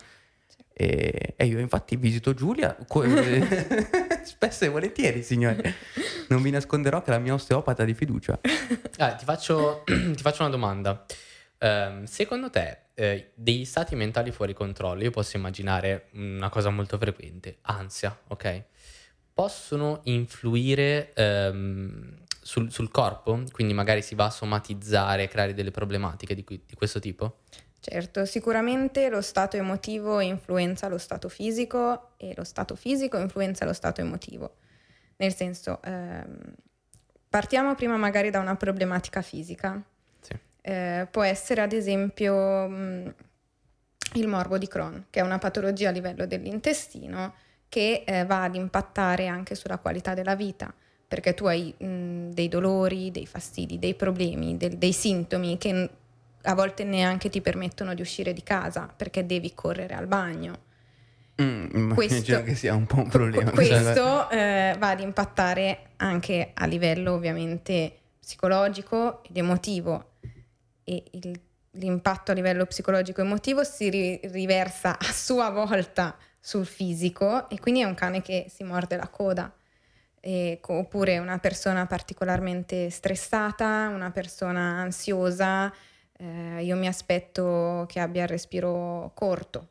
E, 0.77 1.35
e 1.37 1.47
io 1.47 1.61
infatti 1.61 1.95
visito 1.95 2.35
Giulia 2.35 2.77
co- 2.89 3.05
spesso 4.25 4.65
e 4.65 4.69
volentieri, 4.69 5.23
signore. 5.23 5.75
Non 6.29 6.43
vi 6.43 6.51
nasconderò 6.51 7.01
che 7.01 7.11
è 7.11 7.15
la 7.15 7.21
mia 7.21 7.33
osteopata 7.33 7.85
di 7.85 7.95
fiducia. 7.95 8.39
Ah, 8.99 9.15
ti, 9.15 9.25
faccio, 9.25 9.85
ti 9.87 10.21
faccio 10.21 10.43
una 10.43 10.51
domanda. 10.51 11.07
Ehm, 11.59 12.05
secondo 12.05 12.51
te, 12.51 12.79
eh, 12.95 13.33
degli 13.35 13.65
stati 13.65 13.95
mentali 13.97 14.31
fuori 14.31 14.53
controllo, 14.55 15.03
io 15.03 15.11
posso 15.11 15.37
immaginare 15.37 16.09
una 16.13 16.49
cosa 16.49 16.71
molto 16.71 16.99
frequente, 16.99 17.59
ansia, 17.63 18.17
ok? 18.29 18.63
Possono 19.33 20.01
influire 20.05 21.13
ehm, 21.15 22.25
sul, 22.41 22.71
sul 22.71 22.91
corpo? 22.91 23.43
Quindi 23.51 23.73
magari 23.75 24.03
si 24.03 24.15
va 24.15 24.27
a 24.27 24.31
somatizzare, 24.31 25.29
creare 25.29 25.55
delle 25.55 25.71
problematiche 25.71 26.35
di, 26.35 26.45
qui- 26.45 26.63
di 26.67 26.75
questo 26.75 27.01
tipo? 27.01 27.41
Certo, 27.81 28.25
sicuramente 28.25 29.09
lo 29.11 29.21
stato 29.21 29.57
emotivo 29.59 30.21
influenza 30.21 30.89
lo 30.89 30.97
stato 30.97 31.29
fisico 31.29 32.13
e 32.17 32.33
lo 32.35 32.45
stato 32.45 32.77
fisico 32.77 33.19
influenza 33.19 33.67
lo 33.67 33.75
stato 33.75 34.01
emotivo. 34.01 34.57
Nel 35.17 35.35
senso, 35.35 35.83
ehm, 35.83 36.55
partiamo 37.29 37.75
prima 37.75 37.97
magari 37.97 38.31
da 38.31 38.39
una 38.41 38.57
problematica 38.57 39.21
fisica. 39.21 39.83
Eh, 40.67 41.07
può 41.11 41.23
essere 41.23 41.61
ad 41.61 41.75
esempio 41.75 42.67
mh, 42.67 43.15
il 44.15 44.29
morbo 44.29 44.57
di 44.57 44.67
Crohn, 44.67 45.07
che 45.11 45.21
è 45.21 45.23
una 45.23 45.39
patologia 45.39 45.91
a 45.91 45.93
livello 45.93 46.25
dell'intestino 46.25 47.35
che 47.69 48.03
eh, 48.07 48.25
va 48.25 48.45
ad 48.45 48.55
impattare 48.55 49.27
anche 49.27 49.57
sulla 49.57 49.77
qualità 49.77 50.15
della 50.15 50.35
vita, 50.35 50.73
perché 51.07 51.35
tu 51.35 51.45
hai 51.45 51.75
mh, 51.77 52.31
dei 52.31 52.49
dolori, 52.49 53.11
dei 53.11 53.27
fastidi, 53.27 53.79
dei 53.79 53.95
problemi, 53.95 54.57
del, 54.57 54.79
dei 54.79 54.95
sintomi 54.95 55.59
che 55.59 55.91
a 56.41 56.55
volte 56.55 56.85
neanche 56.85 57.29
ti 57.29 57.43
permettono 57.43 57.93
di 57.93 58.01
uscire 58.01 58.33
di 58.33 58.43
casa 58.43 58.91
perché 58.97 59.27
devi 59.27 59.53
correre 59.55 59.93
al 59.93 60.07
bagno. 60.07 60.63
Mm, 61.43 61.93
questo, 61.93 62.43
che 62.43 62.55
sia 62.55 62.75
un 62.75 62.87
po' 62.87 63.01
un 63.01 63.09
problema. 63.11 63.51
Questo 63.51 64.31
eh, 64.31 64.75
va 64.79 64.89
ad 64.89 65.01
impattare 65.01 65.91
anche 65.97 66.53
a 66.55 66.65
livello 66.65 67.13
ovviamente 67.13 67.99
psicologico 68.19 69.23
ed 69.25 69.37
emotivo 69.37 70.13
e 70.85 71.03
il, 71.13 71.41
l'impatto 71.73 72.31
a 72.31 72.35
livello 72.35 72.67
psicologico 72.67 73.21
emotivo 73.21 73.65
si 73.65 73.89
ri- 73.91 74.21
riversa 74.25 74.99
a 74.99 75.13
sua 75.13 75.51
volta 75.51 76.17
sul 76.39 76.67
fisico 76.67 77.49
e 77.49 77.59
quindi 77.59 77.81
è 77.81 77.85
un 77.85 77.95
cane 77.95 78.21
che 78.21 78.47
si 78.49 78.65
morde 78.65 78.97
la 78.97 79.09
coda. 79.09 79.53
E, 80.21 80.59
oppure 80.63 81.19
una 81.19 81.39
persona 81.39 81.87
particolarmente 81.87 82.91
stressata, 82.91 83.89
una 83.89 84.11
persona 84.11 84.81
ansiosa, 84.81 85.73
eh, 86.17 86.63
io 86.63 86.77
mi 86.77 86.87
aspetto 86.87 87.85
che 87.89 88.01
abbia 88.01 88.23
il 88.23 88.29
respiro 88.29 89.13
corto, 89.15 89.69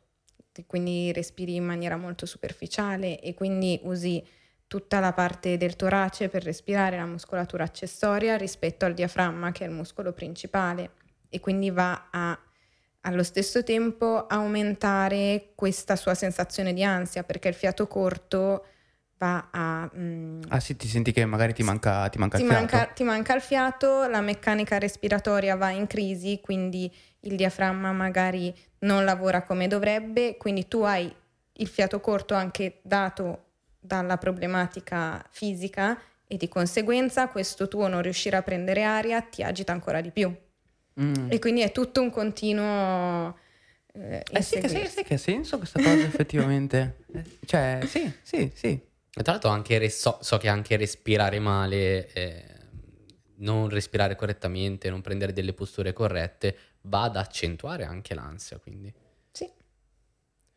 quindi 0.66 1.12
respiri 1.12 1.56
in 1.56 1.64
maniera 1.64 1.96
molto 1.96 2.26
superficiale 2.26 3.20
e 3.20 3.34
quindi 3.34 3.80
usi 3.84 4.24
tutta 4.66 5.00
la 5.00 5.12
parte 5.12 5.56
del 5.56 5.76
torace 5.76 6.28
per 6.28 6.42
respirare 6.44 6.96
la 6.96 7.06
muscolatura 7.06 7.64
accessoria 7.64 8.36
rispetto 8.36 8.84
al 8.84 8.94
diaframma 8.94 9.52
che 9.52 9.64
è 9.64 9.68
il 9.68 9.74
muscolo 9.74 10.12
principale 10.12 10.90
e 11.34 11.40
quindi 11.40 11.70
va 11.70 12.08
a 12.10 12.38
allo 13.06 13.22
stesso 13.22 13.62
tempo 13.62 14.26
aumentare 14.26 15.52
questa 15.54 15.96
sua 15.96 16.14
sensazione 16.14 16.72
di 16.72 16.82
ansia 16.82 17.22
perché 17.22 17.48
il 17.48 17.54
fiato 17.54 17.86
corto 17.86 18.64
va 19.18 19.48
a... 19.50 19.90
Mm, 19.96 20.42
ah 20.48 20.60
sì, 20.60 20.76
ti 20.76 20.88
senti 20.88 21.12
che 21.12 21.24
magari 21.24 21.52
ti 21.52 21.62
manca, 21.62 22.08
ti 22.08 22.18
manca 22.18 22.38
ti 22.38 22.44
il 22.44 22.48
fiato. 22.48 22.64
Manca, 22.64 22.92
ti 22.92 23.02
manca 23.02 23.34
il 23.34 23.42
fiato, 23.42 24.06
la 24.08 24.20
meccanica 24.20 24.78
respiratoria 24.78 25.56
va 25.56 25.70
in 25.70 25.86
crisi, 25.86 26.40
quindi 26.42 26.90
il 27.20 27.36
diaframma 27.36 27.92
magari 27.92 28.54
non 28.80 29.04
lavora 29.04 29.42
come 29.42 29.66
dovrebbe, 29.66 30.36
quindi 30.38 30.66
tu 30.66 30.80
hai 30.80 31.12
il 31.56 31.68
fiato 31.68 32.00
corto 32.00 32.34
anche 32.34 32.80
dato 32.82 33.42
dalla 33.78 34.16
problematica 34.16 35.24
fisica 35.30 35.98
e 36.26 36.36
di 36.36 36.48
conseguenza 36.48 37.28
questo 37.28 37.68
tuo 37.68 37.86
non 37.86 38.00
riuscire 38.00 38.36
a 38.36 38.42
prendere 38.42 38.82
aria 38.82 39.20
ti 39.20 39.42
agita 39.42 39.72
ancora 39.72 40.00
di 40.00 40.10
più. 40.10 40.34
Mm. 41.00 41.30
E 41.30 41.38
quindi 41.38 41.62
è 41.62 41.72
tutto 41.72 42.00
un 42.00 42.10
continuo... 42.10 43.38
Eh, 43.92 44.24
eh 44.28 44.42
sì, 44.42 44.58
che, 44.58 44.68
sì, 44.68 44.86
sì, 44.86 45.02
che 45.04 45.14
ha 45.14 45.18
senso 45.18 45.58
questa 45.58 45.80
cosa 45.80 46.02
effettivamente. 46.06 47.04
cioè, 47.44 47.80
sì, 47.86 48.12
sì, 48.22 48.50
sì. 48.54 48.80
Tra 49.10 49.32
l'altro 49.32 49.50
anche 49.50 49.88
so, 49.90 50.18
so, 50.20 50.38
che 50.38 50.48
anche 50.48 50.76
respirare 50.76 51.38
male, 51.38 52.12
eh, 52.12 52.44
non 53.36 53.68
respirare 53.68 54.16
correttamente, 54.16 54.90
non 54.90 55.00
prendere 55.00 55.32
delle 55.32 55.52
posture 55.52 55.92
corrette, 55.92 56.56
va 56.82 57.04
ad 57.04 57.16
accentuare 57.16 57.84
anche 57.84 58.14
l'ansia, 58.14 58.58
quindi. 58.58 58.92
Sì, 59.30 59.48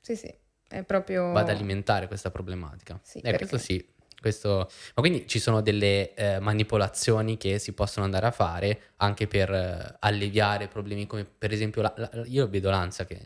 sì, 0.02 0.16
sì, 0.16 0.34
è 0.68 0.84
proprio... 0.84 1.32
Va 1.32 1.42
ad 1.42 1.50
alimentare 1.50 2.08
questa 2.08 2.32
problematica. 2.32 3.00
Sì, 3.04 3.20
eh, 3.20 3.36
questo 3.36 3.60
sì, 3.60 3.86
questo... 4.28 4.70
Ma 4.96 5.02
quindi 5.02 5.28
ci 5.28 5.40
sono 5.40 5.62
delle 5.62 6.14
eh, 6.14 6.40
manipolazioni 6.40 7.38
che 7.38 7.60
si 7.60 7.74
possono 7.74 8.06
andare 8.06 8.26
a 8.26 8.32
fare 8.32 8.82
anche 8.98 9.28
per 9.28 9.52
eh, 9.52 9.96
alleviare 10.00 10.68
problemi 10.68 11.08
come 11.08 11.26
per 11.26 11.52
esempio 11.52 11.82
la, 11.82 11.94
la, 11.96 12.10
io 12.26 12.48
vedo 12.48 12.70
l'ansia 12.70 13.06
che 13.06 13.20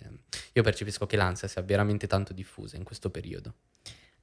io 0.53 0.63
percepisco 0.63 1.05
che 1.05 1.17
l'ansia 1.17 1.47
sia 1.47 1.61
veramente 1.61 2.07
tanto 2.07 2.33
diffusa 2.33 2.77
in 2.77 2.83
questo 2.83 3.09
periodo. 3.09 3.53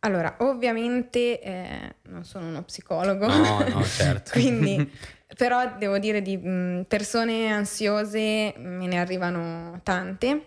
Allora, 0.01 0.37
ovviamente 0.41 1.41
eh, 1.41 1.95
non 2.03 2.25
sono 2.25 2.47
uno 2.47 2.63
psicologo, 2.63 3.27
no, 3.27 3.67
no, 3.69 3.83
certo. 3.85 4.31
quindi, 4.33 4.89
però 5.37 5.77
devo 5.77 5.99
dire 5.99 6.23
di 6.23 6.37
mh, 6.37 6.85
persone 6.87 7.51
ansiose 7.51 8.55
me 8.59 8.87
ne 8.87 9.01
arrivano 9.01 9.81
tante 9.83 10.47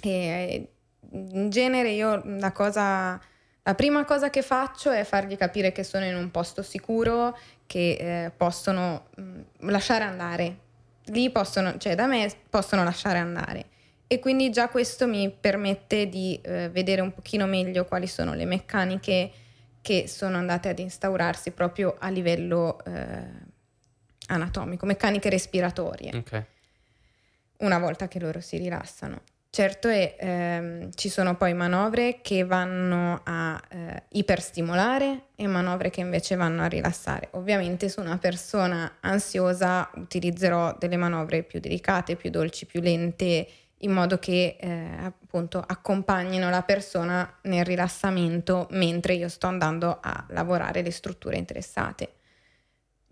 e 0.00 0.70
in 1.10 1.50
genere 1.50 1.90
io 1.90 2.22
la 2.24 2.52
cosa, 2.52 3.20
la 3.66 3.74
prima 3.74 4.04
cosa 4.04 4.30
che 4.30 4.42
faccio 4.42 4.92
è 4.92 5.02
fargli 5.02 5.36
capire 5.36 5.72
che 5.72 5.82
sono 5.82 6.04
in 6.04 6.14
un 6.14 6.30
posto 6.30 6.62
sicuro, 6.62 7.36
che 7.66 7.96
eh, 7.98 8.30
possono 8.30 9.08
mh, 9.16 9.70
lasciare 9.70 10.04
andare, 10.04 10.56
lì 11.06 11.30
possono, 11.30 11.76
cioè 11.76 11.96
da 11.96 12.06
me 12.06 12.30
possono 12.48 12.84
lasciare 12.84 13.18
andare 13.18 13.66
e 14.06 14.20
quindi 14.20 14.50
già 14.50 14.68
questo 14.68 15.08
mi 15.08 15.28
permette 15.30 16.08
di 16.08 16.38
eh, 16.42 16.68
vedere 16.68 17.00
un 17.00 17.12
pochino 17.12 17.46
meglio 17.46 17.84
quali 17.86 18.06
sono 18.06 18.34
le 18.34 18.44
meccaniche 18.44 19.32
che 19.82 20.06
sono 20.06 20.36
andate 20.36 20.68
ad 20.68 20.78
instaurarsi 20.78 21.50
proprio 21.50 21.96
a 21.98 22.08
livello 22.08 22.84
eh, 22.84 23.20
anatomico, 24.28 24.86
meccaniche 24.86 25.28
respiratorie. 25.28 26.16
Okay. 26.18 26.44
Una 27.58 27.80
volta 27.80 28.06
che 28.06 28.20
loro 28.20 28.40
si 28.40 28.58
rilassano. 28.58 29.22
Certo 29.56 29.88
è, 29.88 30.16
ehm, 30.20 30.90
ci 30.94 31.08
sono 31.08 31.34
poi 31.34 31.54
manovre 31.54 32.18
che 32.20 32.44
vanno 32.44 33.22
a 33.24 33.58
eh, 33.70 34.02
iperstimolare 34.10 35.28
e 35.34 35.46
manovre 35.46 35.88
che 35.88 36.02
invece 36.02 36.36
vanno 36.36 36.60
a 36.62 36.66
rilassare. 36.66 37.28
Ovviamente 37.30 37.88
su 37.88 38.02
una 38.02 38.18
persona 38.18 38.98
ansiosa 39.00 39.88
utilizzerò 39.94 40.76
delle 40.78 40.98
manovre 40.98 41.42
più 41.42 41.58
delicate, 41.58 42.16
più 42.16 42.28
dolci, 42.28 42.66
più 42.66 42.82
lente 42.82 43.48
in 43.78 43.92
modo 43.92 44.18
che 44.18 44.58
eh, 44.60 44.88
appunto 45.00 45.64
accompagnino 45.66 46.50
la 46.50 46.62
persona 46.62 47.38
nel 47.44 47.64
rilassamento 47.64 48.66
mentre 48.72 49.14
io 49.14 49.30
sto 49.30 49.46
andando 49.46 50.00
a 50.02 50.26
lavorare 50.32 50.82
le 50.82 50.90
strutture 50.90 51.38
interessate. 51.38 52.15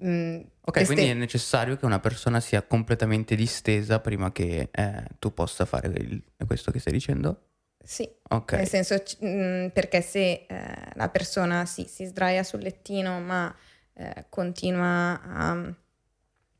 Mm, 0.02 0.40
ok, 0.60 0.72
queste... 0.72 0.94
quindi 0.94 1.10
è 1.10 1.14
necessario 1.14 1.76
che 1.76 1.84
una 1.84 2.00
persona 2.00 2.40
sia 2.40 2.62
completamente 2.62 3.36
distesa 3.36 4.00
prima 4.00 4.32
che 4.32 4.68
eh, 4.72 5.04
tu 5.18 5.32
possa 5.32 5.64
fare 5.64 5.88
il... 5.88 6.22
questo 6.46 6.72
che 6.72 6.80
stai 6.80 6.92
dicendo? 6.92 7.42
Sì, 7.84 8.08
okay. 8.30 8.58
nel 8.58 8.68
senso 8.68 8.94
mh, 8.94 9.26
mm, 9.26 9.66
perché 9.68 10.00
se 10.00 10.46
eh, 10.48 10.90
la 10.94 11.08
persona 11.10 11.66
sì, 11.66 11.84
si 11.86 12.06
sdraia 12.06 12.42
sul 12.42 12.60
lettino 12.60 13.20
ma 13.20 13.54
eh, 13.92 14.24
continua 14.30 15.20
a 15.22 15.54
mh, 15.54 15.76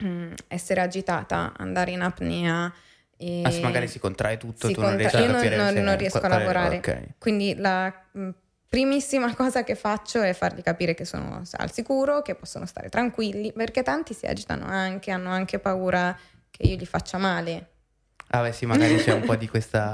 mm, 0.04 0.32
essere 0.48 0.80
agitata, 0.80 1.54
andare 1.56 1.90
in 1.90 2.02
apnea, 2.02 2.72
e 3.16 3.42
ah, 3.44 3.60
magari 3.60 3.88
si 3.88 3.98
contrae 3.98 4.36
tutto, 4.36 4.66
si 4.66 4.74
tu 4.74 4.80
contra- 4.80 4.88
non 4.88 4.96
riesci 4.98 5.16
a 5.16 5.32
capire 5.32 5.56
non, 5.56 5.72
non, 5.74 5.84
non 5.84 5.96
riesco 5.96 6.18
a 6.18 6.28
lavorare. 6.28 6.76
Okay. 6.78 7.14
Quindi 7.18 7.54
la 7.56 7.92
mh, 8.12 8.28
primissima 8.74 9.32
cosa 9.36 9.62
che 9.62 9.76
faccio 9.76 10.20
è 10.20 10.32
fargli 10.32 10.60
capire 10.60 10.94
che 10.94 11.04
sono 11.04 11.42
al 11.52 11.72
sicuro, 11.72 12.22
che 12.22 12.34
possono 12.34 12.66
stare 12.66 12.88
tranquilli, 12.88 13.52
perché 13.52 13.84
tanti 13.84 14.14
si 14.14 14.26
agitano 14.26 14.66
anche, 14.66 15.12
hanno 15.12 15.30
anche 15.30 15.60
paura 15.60 16.18
che 16.50 16.66
io 16.66 16.74
gli 16.74 16.84
faccia 16.84 17.16
male. 17.16 17.68
Ah 18.28 18.42
beh 18.42 18.52
sì, 18.52 18.66
magari 18.66 18.96
c'è 18.96 19.12
un 19.12 19.22
po' 19.22 19.36
di 19.36 19.46
questa, 19.48 19.92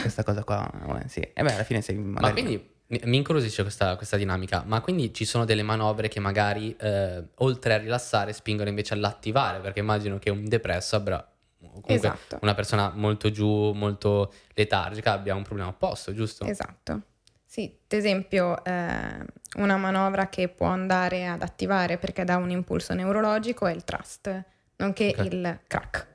questa 0.00 0.24
cosa 0.24 0.44
qua. 0.44 0.66
Sì. 1.08 1.20
E 1.20 1.42
beh, 1.42 1.52
alla 1.52 1.64
fine 1.64 1.82
sei 1.82 1.96
magari... 1.96 2.26
Ma 2.26 2.32
quindi 2.32 2.70
mi 3.04 3.16
incuriosisce 3.18 3.62
questa, 3.62 3.96
questa, 3.96 4.16
dinamica, 4.16 4.62
ma 4.66 4.80
quindi 4.80 5.12
ci 5.12 5.26
sono 5.26 5.44
delle 5.44 5.62
manovre 5.62 6.08
che 6.08 6.20
magari 6.20 6.74
eh, 6.78 7.22
oltre 7.36 7.74
a 7.74 7.76
rilassare 7.76 8.32
spingono 8.32 8.70
invece 8.70 8.94
all'attivare, 8.94 9.60
perché 9.60 9.80
immagino 9.80 10.18
che 10.18 10.30
un 10.30 10.48
depresso 10.48 10.96
avrà 10.96 11.26
comunque 11.58 11.94
esatto. 11.94 12.38
una 12.40 12.54
persona 12.54 12.92
molto 12.94 13.30
giù, 13.30 13.72
molto 13.72 14.32
letargica 14.54 15.12
abbia 15.12 15.34
un 15.34 15.42
problema 15.42 15.68
opposto, 15.68 16.14
giusto? 16.14 16.44
Esatto. 16.44 17.02
Sì, 17.52 17.70
ad 17.70 17.98
esempio 17.98 18.64
eh, 18.64 19.26
una 19.56 19.76
manovra 19.76 20.30
che 20.30 20.48
può 20.48 20.68
andare 20.68 21.26
ad 21.26 21.42
attivare 21.42 21.98
perché 21.98 22.24
dà 22.24 22.38
un 22.38 22.48
impulso 22.48 22.94
neurologico 22.94 23.66
è 23.66 23.74
il 23.74 23.84
trust, 23.84 24.44
nonché 24.76 25.12
okay. 25.14 25.26
il 25.26 25.60
crack. 25.66 26.06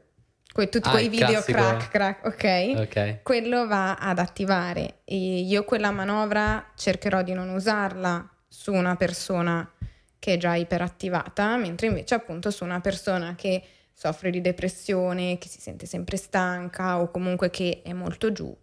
Que- 0.51 0.67
tutti 0.70 0.88
ah, 0.88 0.91
quei 0.94 1.10
video 1.10 1.44
classico. 1.44 1.58
crack, 1.60 1.89
crack, 1.91 2.25
ok? 2.25 2.79
Ok. 2.79 3.22
Quello 3.22 3.67
va 3.67 3.98
ad 3.98 4.17
attivare 4.17 5.01
e 5.03 5.41
io 5.41 5.63
quella 5.63 5.91
manovra 5.91 6.72
cercherò 6.75 7.22
di 7.22 7.34
non 7.34 7.50
usarla 7.50 8.27
su 8.48 8.74
una 8.74 8.96
persona 8.96 9.72
che 10.17 10.34
è 10.34 10.38
già 10.38 10.56
iperattivata, 10.56 11.56
mentre 11.56 11.86
invece 11.86 12.15
appunto 12.15 12.50
su 12.50 12.63
una 12.63 12.82
persona 12.82 13.36
che 13.36 13.62
soffre 13.94 14.32
di 14.32 14.41
depressione, 14.41 15.38
che 15.38 15.50
si 15.50 15.62
sente 15.62 15.86
sempre 15.86 16.17
stanca 16.17 17.00
o 17.00 17.12
comunque 17.12 17.51
che 17.51 17.84
è 17.84 17.94
molto 17.94 18.32
giù, 18.32 18.58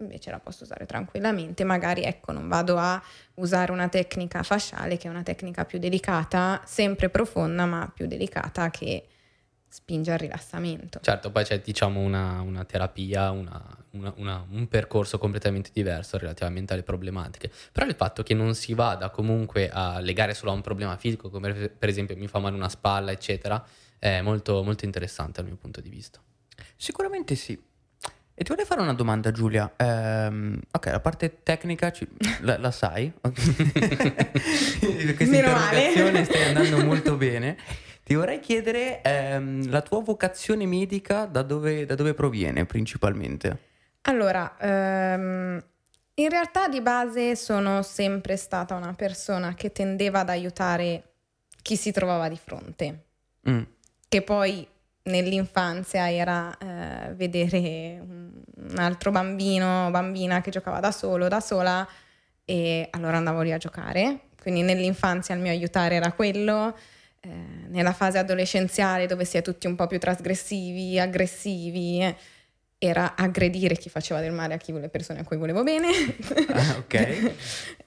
invece 0.00 0.30
la 0.30 0.38
posso 0.38 0.64
usare 0.64 0.86
tranquillamente. 0.86 1.64
Magari 1.64 2.02
ecco, 2.02 2.32
non 2.32 2.48
vado 2.48 2.76
a 2.76 3.02
usare 3.34 3.72
una 3.72 3.88
tecnica 3.88 4.42
fasciale 4.42 4.96
che 4.96 5.08
è 5.08 5.10
una 5.10 5.22
tecnica 5.22 5.64
più 5.64 5.78
delicata, 5.78 6.62
sempre 6.64 7.08
profonda, 7.08 7.66
ma 7.66 7.90
più 7.92 8.06
delicata 8.06 8.70
che 8.70 9.08
spinge 9.68 10.12
al 10.12 10.18
rilassamento. 10.18 11.00
Certo, 11.02 11.30
poi 11.30 11.44
c'è 11.44 11.60
diciamo 11.60 12.00
una, 12.00 12.40
una 12.40 12.64
terapia, 12.64 13.30
una, 13.30 13.62
una, 13.90 14.12
una, 14.16 14.46
un 14.48 14.68
percorso 14.68 15.18
completamente 15.18 15.70
diverso 15.72 16.16
relativamente 16.16 16.72
alle 16.72 16.84
problematiche. 16.84 17.50
Però 17.72 17.84
il 17.84 17.94
fatto 17.94 18.22
che 18.22 18.34
non 18.34 18.54
si 18.54 18.74
vada 18.74 19.10
comunque 19.10 19.68
a 19.68 19.98
legare 19.98 20.32
solo 20.32 20.52
a 20.52 20.54
un 20.54 20.62
problema 20.62 20.96
fisico, 20.96 21.28
come 21.28 21.52
per 21.68 21.88
esempio 21.88 22.16
mi 22.16 22.28
fa 22.28 22.38
male 22.38 22.54
una 22.54 22.68
spalla, 22.68 23.10
eccetera, 23.10 23.62
è 23.98 24.20
molto, 24.20 24.62
molto 24.62 24.84
interessante 24.84 25.40
dal 25.40 25.46
mio 25.50 25.56
punto 25.56 25.80
di 25.80 25.88
vista. 25.90 26.20
Sicuramente 26.76 27.34
sì. 27.34 27.60
E 28.40 28.44
ti 28.44 28.50
vorrei 28.50 28.64
fare 28.64 28.82
una 28.82 28.94
domanda, 28.94 29.32
Giulia. 29.32 29.68
Um, 29.78 30.60
ok, 30.70 30.86
la 30.86 31.00
parte 31.00 31.42
tecnica 31.42 31.90
ci, 31.90 32.06
la, 32.42 32.56
la, 32.56 32.70
sai. 32.70 33.12
Questa 33.20 35.24
interrogazione 35.24 36.24
stai 36.24 36.44
andando 36.44 36.78
molto 36.86 37.16
bene. 37.16 37.56
Ti 38.04 38.14
vorrei 38.14 38.38
chiedere 38.38 39.02
um, 39.04 39.68
la 39.68 39.80
tua 39.80 40.02
vocazione 40.02 40.66
medica 40.66 41.24
da 41.24 41.42
dove, 41.42 41.84
da 41.84 41.96
dove 41.96 42.14
proviene 42.14 42.64
principalmente? 42.64 43.58
Allora, 44.02 44.56
um, 44.60 45.60
in 46.14 46.28
realtà 46.28 46.68
di 46.68 46.80
base 46.80 47.34
sono 47.34 47.82
sempre 47.82 48.36
stata 48.36 48.76
una 48.76 48.94
persona 48.94 49.54
che 49.54 49.72
tendeva 49.72 50.20
ad 50.20 50.28
aiutare 50.28 51.02
chi 51.60 51.74
si 51.74 51.90
trovava 51.90 52.28
di 52.28 52.38
fronte. 52.40 53.06
Mm. 53.50 53.62
Che 54.06 54.22
poi 54.22 54.64
nell'infanzia 55.08 56.10
era 56.10 56.56
eh, 56.58 57.14
vedere 57.14 58.00
un 58.00 58.76
altro 58.76 59.10
bambino 59.10 59.86
o 59.86 59.90
bambina 59.90 60.40
che 60.40 60.50
giocava 60.50 60.80
da 60.80 60.92
solo, 60.92 61.28
da 61.28 61.40
sola 61.40 61.86
e 62.44 62.88
allora 62.90 63.16
andavo 63.16 63.42
lì 63.42 63.52
a 63.52 63.58
giocare. 63.58 64.20
Quindi 64.40 64.62
nell'infanzia 64.62 65.34
il 65.34 65.40
mio 65.40 65.50
aiutare 65.50 65.96
era 65.96 66.12
quello, 66.12 66.76
eh, 67.20 67.28
nella 67.68 67.92
fase 67.92 68.18
adolescenziale 68.18 69.06
dove 69.06 69.24
si 69.24 69.36
è 69.36 69.42
tutti 69.42 69.66
un 69.66 69.74
po' 69.74 69.86
più 69.86 69.98
trasgressivi, 69.98 70.98
aggressivi. 70.98 72.16
Era 72.80 73.16
aggredire 73.16 73.74
chi 73.76 73.88
faceva 73.88 74.20
del 74.20 74.32
male 74.32 74.54
a 74.54 74.56
chi 74.56 74.72
le 74.72 74.88
persone 74.88 75.20
a 75.20 75.24
cui 75.24 75.36
volevo 75.36 75.62
bene. 75.64 75.88
Ah, 76.50 76.76
ok. 76.78 77.32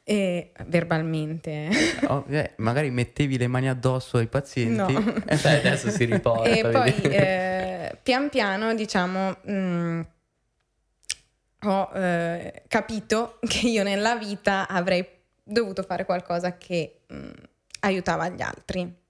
e 0.03 0.51
verbalmente. 0.65 1.69
Oh, 2.07 2.25
eh, 2.29 2.53
magari 2.57 2.89
mettevi 2.89 3.37
le 3.37 3.47
mani 3.47 3.69
addosso 3.69 4.17
ai 4.17 4.27
pazienti. 4.27 4.93
No. 4.93 5.13
Eh, 5.25 5.49
adesso 5.49 5.89
si 5.89 6.05
riporta. 6.05 6.49
E 6.49 6.69
poi 6.69 7.01
eh, 7.03 7.97
pian 8.03 8.29
piano, 8.29 8.73
diciamo, 8.75 9.37
mh, 9.41 9.51
mm, 9.53 10.01
ho 11.63 11.89
eh, 11.93 12.63
capito 12.67 13.39
che 13.47 13.67
io 13.67 13.83
nella 13.83 14.15
vita 14.15 14.67
avrei 14.67 15.07
dovuto 15.43 15.83
fare 15.83 16.05
qualcosa 16.05 16.57
che 16.57 17.01
mh, 17.07 17.15
mm, 17.15 17.31
aiutava 17.81 18.29
gli 18.29 18.41
altri 18.41 19.00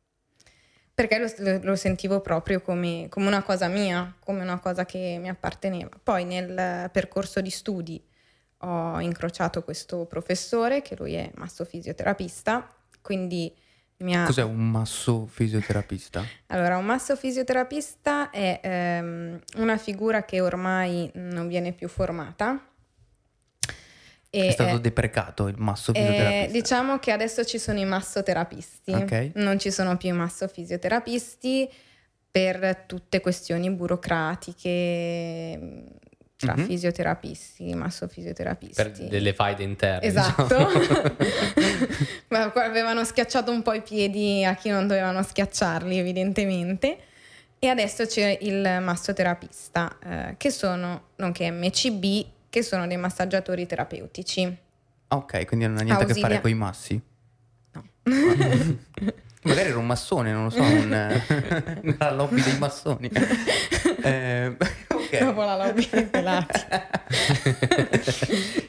perché 1.08 1.18
lo, 1.18 1.60
lo 1.64 1.76
sentivo 1.76 2.22
proprio 2.22 2.62
come, 2.62 3.08
come, 3.10 3.28
una 3.28 3.42
cosa 3.42 3.68
mia, 3.68 4.14
come 4.24 4.42
una 4.42 4.60
cosa 4.60 4.86
che 4.86 5.18
mi 5.20 5.30
apparteneva. 5.30 5.90
Poi 6.02 6.26
nel 6.26 6.90
percorso 6.92 7.42
di 7.42 7.50
studi 7.50 8.04
ho 8.64 9.00
incrociato 9.00 9.64
questo 9.64 10.06
professore, 10.06 10.82
che 10.82 10.96
lui 10.96 11.14
è 11.16 11.32
massofisioterapista, 11.36 12.72
quindi 13.02 13.52
mi 13.98 14.16
ha... 14.16 14.26
Cos'è 14.26 14.44
un 14.44 14.70
massofisioterapista? 14.70 16.24
allora, 16.48 16.78
un 16.78 16.86
massofisioterapista 16.86 18.30
è 18.30 18.60
ehm, 18.62 19.40
una 19.56 19.78
figura 19.78 20.24
che 20.24 20.40
ormai 20.42 21.10
non 21.16 21.48
viene 21.48 21.72
più 21.72 21.88
formata, 21.88 22.71
e, 24.34 24.48
è 24.48 24.52
stato 24.52 24.78
deprecato 24.78 25.48
il 25.48 25.58
masso 25.58 25.92
fisioterapista. 25.92 26.48
Eh, 26.48 26.52
diciamo 26.52 27.00
che 27.00 27.12
adesso 27.12 27.44
ci 27.44 27.60
sono 27.60 27.80
i 27.80 27.86
massoterapisti, 27.86 28.94
okay. 28.94 29.32
non 29.36 29.60
ci 29.60 29.72
sono 29.72 29.98
più 29.98 30.08
i 30.08 30.14
massofisioterapisti 30.14 31.70
per 32.32 32.86
tutte 32.88 33.20
questioni 33.20 33.70
burocratiche 33.70 35.60
tra 36.38 36.56
mm-hmm. 36.56 36.66
fisioterapisti, 36.66 37.76
massofisioterapisti. 37.76 38.82
Per 38.82 38.92
delle 38.92 39.34
faide 39.34 39.64
interne. 39.64 40.08
Esatto. 40.08 40.72
Diciamo. 40.72 42.52
avevano 42.64 43.04
schiacciato 43.04 43.52
un 43.52 43.62
po' 43.62 43.74
i 43.74 43.82
piedi 43.82 44.46
a 44.46 44.56
chi 44.56 44.70
non 44.70 44.88
dovevano 44.88 45.22
schiacciarli, 45.22 45.98
evidentemente. 45.98 46.98
E 47.60 47.68
adesso 47.68 48.06
c'è 48.08 48.40
il 48.42 48.80
massoterapista, 48.82 49.98
eh, 50.04 50.36
che 50.38 50.50
sono, 50.50 51.10
nonché 51.18 51.52
MCB, 51.52 52.26
che 52.52 52.64
sono 52.64 52.86
dei 52.86 52.98
massaggiatori 52.98 53.66
terapeutici. 53.66 54.58
Ok, 55.08 55.46
quindi 55.48 55.66
non 55.66 55.78
ha 55.78 55.84
niente 55.84 56.04
Ausilia. 56.04 56.12
a 56.12 56.14
che 56.14 56.20
fare 56.20 56.42
con 56.42 56.50
i 56.52 56.54
massi? 56.54 57.02
No. 57.72 57.84
Magari 59.44 59.70
era 59.70 59.78
un 59.78 59.86
massone, 59.86 60.34
non 60.34 60.44
lo 60.44 60.50
so, 60.50 60.62
un, 60.62 61.96
la 61.98 62.12
lobby 62.12 62.44
dei 62.44 62.58
massoni. 62.60 63.10
eh, 64.04 64.48
okay. 64.94 65.24
Dopo 65.24 65.42
la 65.44 65.56
lobby 65.56 65.88
dei 65.90 66.06
pelati. 66.06 66.60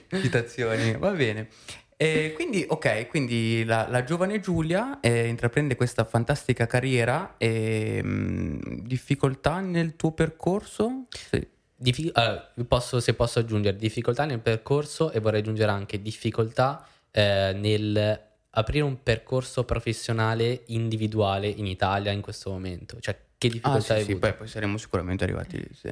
Citazioni, 0.09 0.97
va 0.97 1.11
bene. 1.11 1.49
E 1.97 2.33
quindi, 2.35 2.64
ok, 2.66 3.09
quindi 3.09 3.64
la, 3.64 3.88
la 3.88 4.05
giovane 4.05 4.38
Giulia 4.38 5.01
eh, 5.01 5.27
intraprende 5.27 5.75
questa 5.75 6.05
fantastica 6.05 6.66
carriera 6.66 7.35
e 7.37 8.01
mh, 8.03 8.09
mm, 8.09 8.59
difficoltà 8.85 9.59
nel 9.59 9.97
tuo 9.97 10.12
percorso? 10.12 11.07
Sì. 11.11 11.47
Diffi- 11.83 12.11
allora, 12.12 12.49
posso, 12.68 13.01
se 13.01 13.14
posso 13.14 13.40
aggiungere 13.40 13.77
difficoltà 13.77 14.25
nel 14.25 14.38
percorso 14.38 15.11
e 15.11 15.18
vorrei 15.18 15.40
aggiungere 15.40 15.73
anche 15.73 16.01
difficoltà 16.01 16.87
eh, 17.11 17.53
nel 17.57 18.21
aprire 18.55 18.85
un 18.85 19.03
percorso 19.03 19.64
professionale 19.64 20.62
individuale 20.66 21.49
in 21.49 21.66
Italia 21.66 22.12
in 22.12 22.21
questo 22.21 22.51
momento. 22.51 23.01
Cioè, 23.01 23.16
che 23.37 23.49
difficoltà 23.49 23.95
ah, 23.95 23.99
sì, 23.99 24.05
sì, 24.05 24.14
beh, 24.14 24.35
poi 24.35 24.47
saremo 24.47 24.77
sicuramente 24.77 25.25
arrivati 25.25 25.57
lì, 25.57 25.68
sì. 25.75 25.90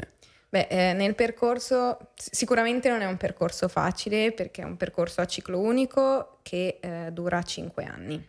Beh, 0.48 0.66
eh, 0.68 0.92
nel 0.92 1.14
percorso 1.14 2.10
sicuramente 2.14 2.88
non 2.88 3.00
è 3.00 3.06
un 3.06 3.16
percorso 3.16 3.66
facile 3.68 4.32
perché 4.32 4.62
è 4.62 4.64
un 4.64 4.76
percorso 4.76 5.20
a 5.20 5.24
ciclo 5.24 5.58
unico 5.58 6.38
che 6.42 6.78
eh, 6.80 7.10
dura 7.12 7.42
5 7.42 7.84
anni. 7.84 8.28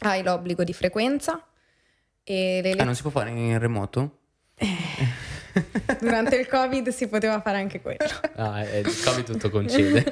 Hai 0.00 0.22
l'obbligo 0.22 0.64
di 0.64 0.72
frequenza 0.72 1.44
e 2.24 2.60
le 2.62 2.74
le... 2.74 2.80
Ah, 2.80 2.84
non 2.84 2.94
si 2.94 3.02
può 3.02 3.10
fare 3.10 3.30
in 3.30 3.58
remoto? 3.58 4.18
Eh. 4.54 4.66
Durante 6.00 6.36
il 6.36 6.46
Covid 6.46 6.88
si 6.88 7.08
poteva 7.08 7.40
fare 7.40 7.58
anche 7.58 7.80
quello. 7.80 8.04
Ah, 8.36 8.62
il 8.62 9.02
Covid 9.04 9.24
tutto 9.24 9.50
concede. 9.50 10.04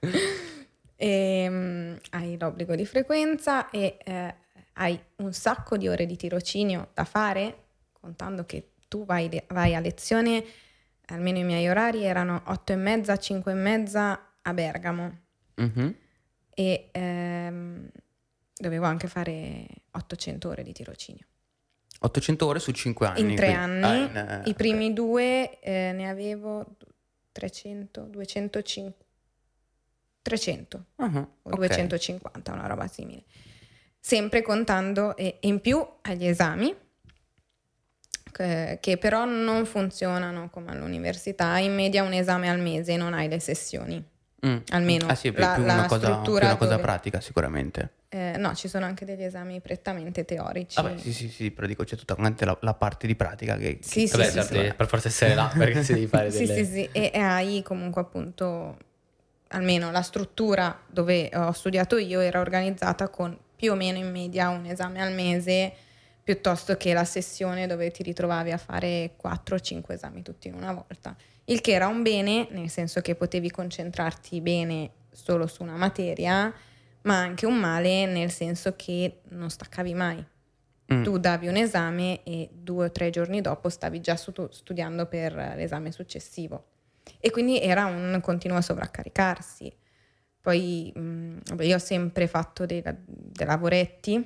e, 0.96 1.46
um, 1.48 1.98
hai 2.10 2.36
l'obbligo 2.38 2.74
di 2.74 2.86
frequenza 2.86 3.70
e 3.70 3.98
eh, 4.04 4.34
hai 4.74 4.98
un 5.16 5.32
sacco 5.32 5.76
di 5.76 5.88
ore 5.88 6.06
di 6.06 6.16
tirocinio 6.16 6.90
da 6.94 7.04
fare, 7.04 7.64
contando 7.92 8.44
che 8.44 8.72
tu 8.88 9.04
vai, 9.04 9.30
vai 9.48 9.74
a 9.74 9.80
lezione, 9.80 10.44
almeno 11.06 11.38
i 11.38 11.44
miei 11.44 11.68
orari 11.68 12.04
erano 12.04 12.42
8 12.46 12.72
e 12.72 12.76
mezza, 12.76 13.16
5 13.16 13.52
e 13.52 13.54
mezza 13.54 14.34
a 14.42 14.54
Bergamo. 14.54 15.24
Mm-hmm. 15.60 15.90
E 16.54 16.88
ehm, 16.92 17.88
dovevo 18.54 18.86
anche 18.86 19.08
fare 19.08 19.66
800 19.90 20.48
ore 20.48 20.62
di 20.62 20.72
tirocinio. 20.72 21.26
800 22.00 22.46
ore 22.46 22.58
su 22.58 22.72
5 22.72 23.06
anni. 23.06 23.20
In 23.20 23.34
3 23.36 23.52
anni. 23.52 23.84
Ah, 23.84 23.94
in, 23.94 24.42
uh, 24.44 24.48
I 24.48 24.54
primi 24.54 24.84
okay. 24.84 24.92
due 24.92 25.60
eh, 25.60 25.92
ne 25.92 26.08
avevo 26.08 26.76
300, 27.32 28.02
250. 28.02 29.04
300 30.22 30.84
uh-huh, 30.96 31.16
o 31.16 31.28
okay. 31.42 31.68
250, 31.68 32.52
una 32.52 32.66
roba 32.66 32.88
simile. 32.88 33.22
Sempre 34.00 34.42
contando 34.42 35.16
e 35.16 35.38
in 35.42 35.60
più 35.60 35.84
agli 36.02 36.26
esami, 36.26 36.74
che, 38.32 38.78
che 38.80 38.98
però 38.98 39.24
non 39.24 39.64
funzionano 39.66 40.50
come 40.50 40.72
all'università. 40.72 41.58
In 41.58 41.74
media 41.74 42.02
un 42.02 42.12
esame 42.12 42.50
al 42.50 42.58
mese, 42.58 42.96
non 42.96 43.14
hai 43.14 43.28
le 43.28 43.38
sessioni. 43.38 44.04
Mm. 44.46 44.56
Almeno 44.70 45.06
ah, 45.06 45.14
sì, 45.14 45.32
la, 45.32 45.54
più 45.54 45.62
una, 45.62 45.86
cosa, 45.86 46.18
più 46.18 46.32
una 46.32 46.56
cosa 46.56 46.78
pratica 46.78 47.20
sicuramente. 47.20 47.92
Eh, 48.08 48.36
no, 48.36 48.54
ci 48.54 48.68
sono 48.68 48.84
anche 48.84 49.04
degli 49.04 49.22
esami 49.22 49.60
prettamente 49.60 50.24
teorici. 50.24 50.80
Vabbè, 50.80 50.98
sì, 50.98 51.12
sì, 51.12 51.28
sì, 51.28 51.50
però 51.50 51.66
dico 51.66 51.84
c'è 51.84 51.96
tutta 51.96 52.16
la, 52.18 52.58
la 52.60 52.74
parte 52.74 53.06
di 53.06 53.16
pratica 53.16 53.56
che... 53.56 53.78
Sì, 53.82 54.02
che... 54.02 54.06
sì, 54.06 54.16
Vabbè, 54.16 54.42
sì, 54.42 54.54
sì, 54.54 54.74
per 54.76 54.86
forza 54.86 55.08
essere 55.08 55.34
là 55.34 55.50
perché 55.56 55.82
si 55.82 55.92
devi 55.94 56.06
fare 56.06 56.30
delle... 56.30 56.46
sì, 56.46 56.64
sì, 56.64 56.72
sì, 56.72 56.88
e, 56.92 57.10
e 57.12 57.18
hai 57.18 57.62
comunque 57.62 58.00
appunto, 58.00 58.78
almeno 59.48 59.90
la 59.90 60.02
struttura 60.02 60.80
dove 60.86 61.30
ho 61.34 61.52
studiato 61.52 61.96
io 61.96 62.20
era 62.20 62.40
organizzata 62.40 63.08
con 63.08 63.36
più 63.56 63.72
o 63.72 63.74
meno 63.74 63.98
in 63.98 64.10
media 64.10 64.50
un 64.50 64.66
esame 64.66 65.02
al 65.02 65.12
mese 65.12 65.72
piuttosto 66.22 66.76
che 66.76 66.92
la 66.92 67.04
sessione 67.04 67.66
dove 67.66 67.90
ti 67.90 68.02
ritrovavi 68.02 68.50
a 68.50 68.56
fare 68.56 69.12
4-5 69.22 69.82
esami 69.92 70.22
tutti 70.22 70.48
in 70.48 70.54
una 70.54 70.72
volta. 70.72 71.14
Il 71.44 71.60
che 71.60 71.70
era 71.70 71.86
un 71.86 72.02
bene, 72.02 72.48
nel 72.50 72.68
senso 72.68 73.00
che 73.00 73.14
potevi 73.14 73.48
concentrarti 73.50 74.40
bene 74.40 74.90
solo 75.12 75.46
su 75.46 75.62
una 75.62 75.76
materia, 75.76 76.52
ma 77.06 77.18
anche 77.18 77.46
un 77.46 77.56
male 77.56 78.06
nel 78.06 78.30
senso 78.30 78.74
che 78.76 79.20
non 79.30 79.48
staccavi 79.48 79.94
mai. 79.94 80.24
Mm. 80.92 81.02
Tu 81.02 81.18
davi 81.18 81.48
un 81.48 81.56
esame 81.56 82.22
e 82.22 82.50
due 82.52 82.86
o 82.86 82.92
tre 82.92 83.10
giorni 83.10 83.40
dopo 83.40 83.68
stavi 83.68 84.00
già 84.00 84.16
studiando 84.16 85.06
per 85.06 85.34
l'esame 85.34 85.90
successivo. 85.90 86.66
E 87.18 87.30
quindi 87.30 87.60
era 87.60 87.86
un 87.86 88.18
continuo 88.22 88.60
sovraccaricarsi. 88.60 89.74
Poi 90.40 90.92
mh, 90.94 91.00
mm, 91.00 91.38
io 91.60 91.76
ho 91.76 91.80
sempre 91.80 92.26
fatto 92.26 92.66
dei, 92.66 92.82
dei 92.82 93.46
lavoretti 93.46 94.24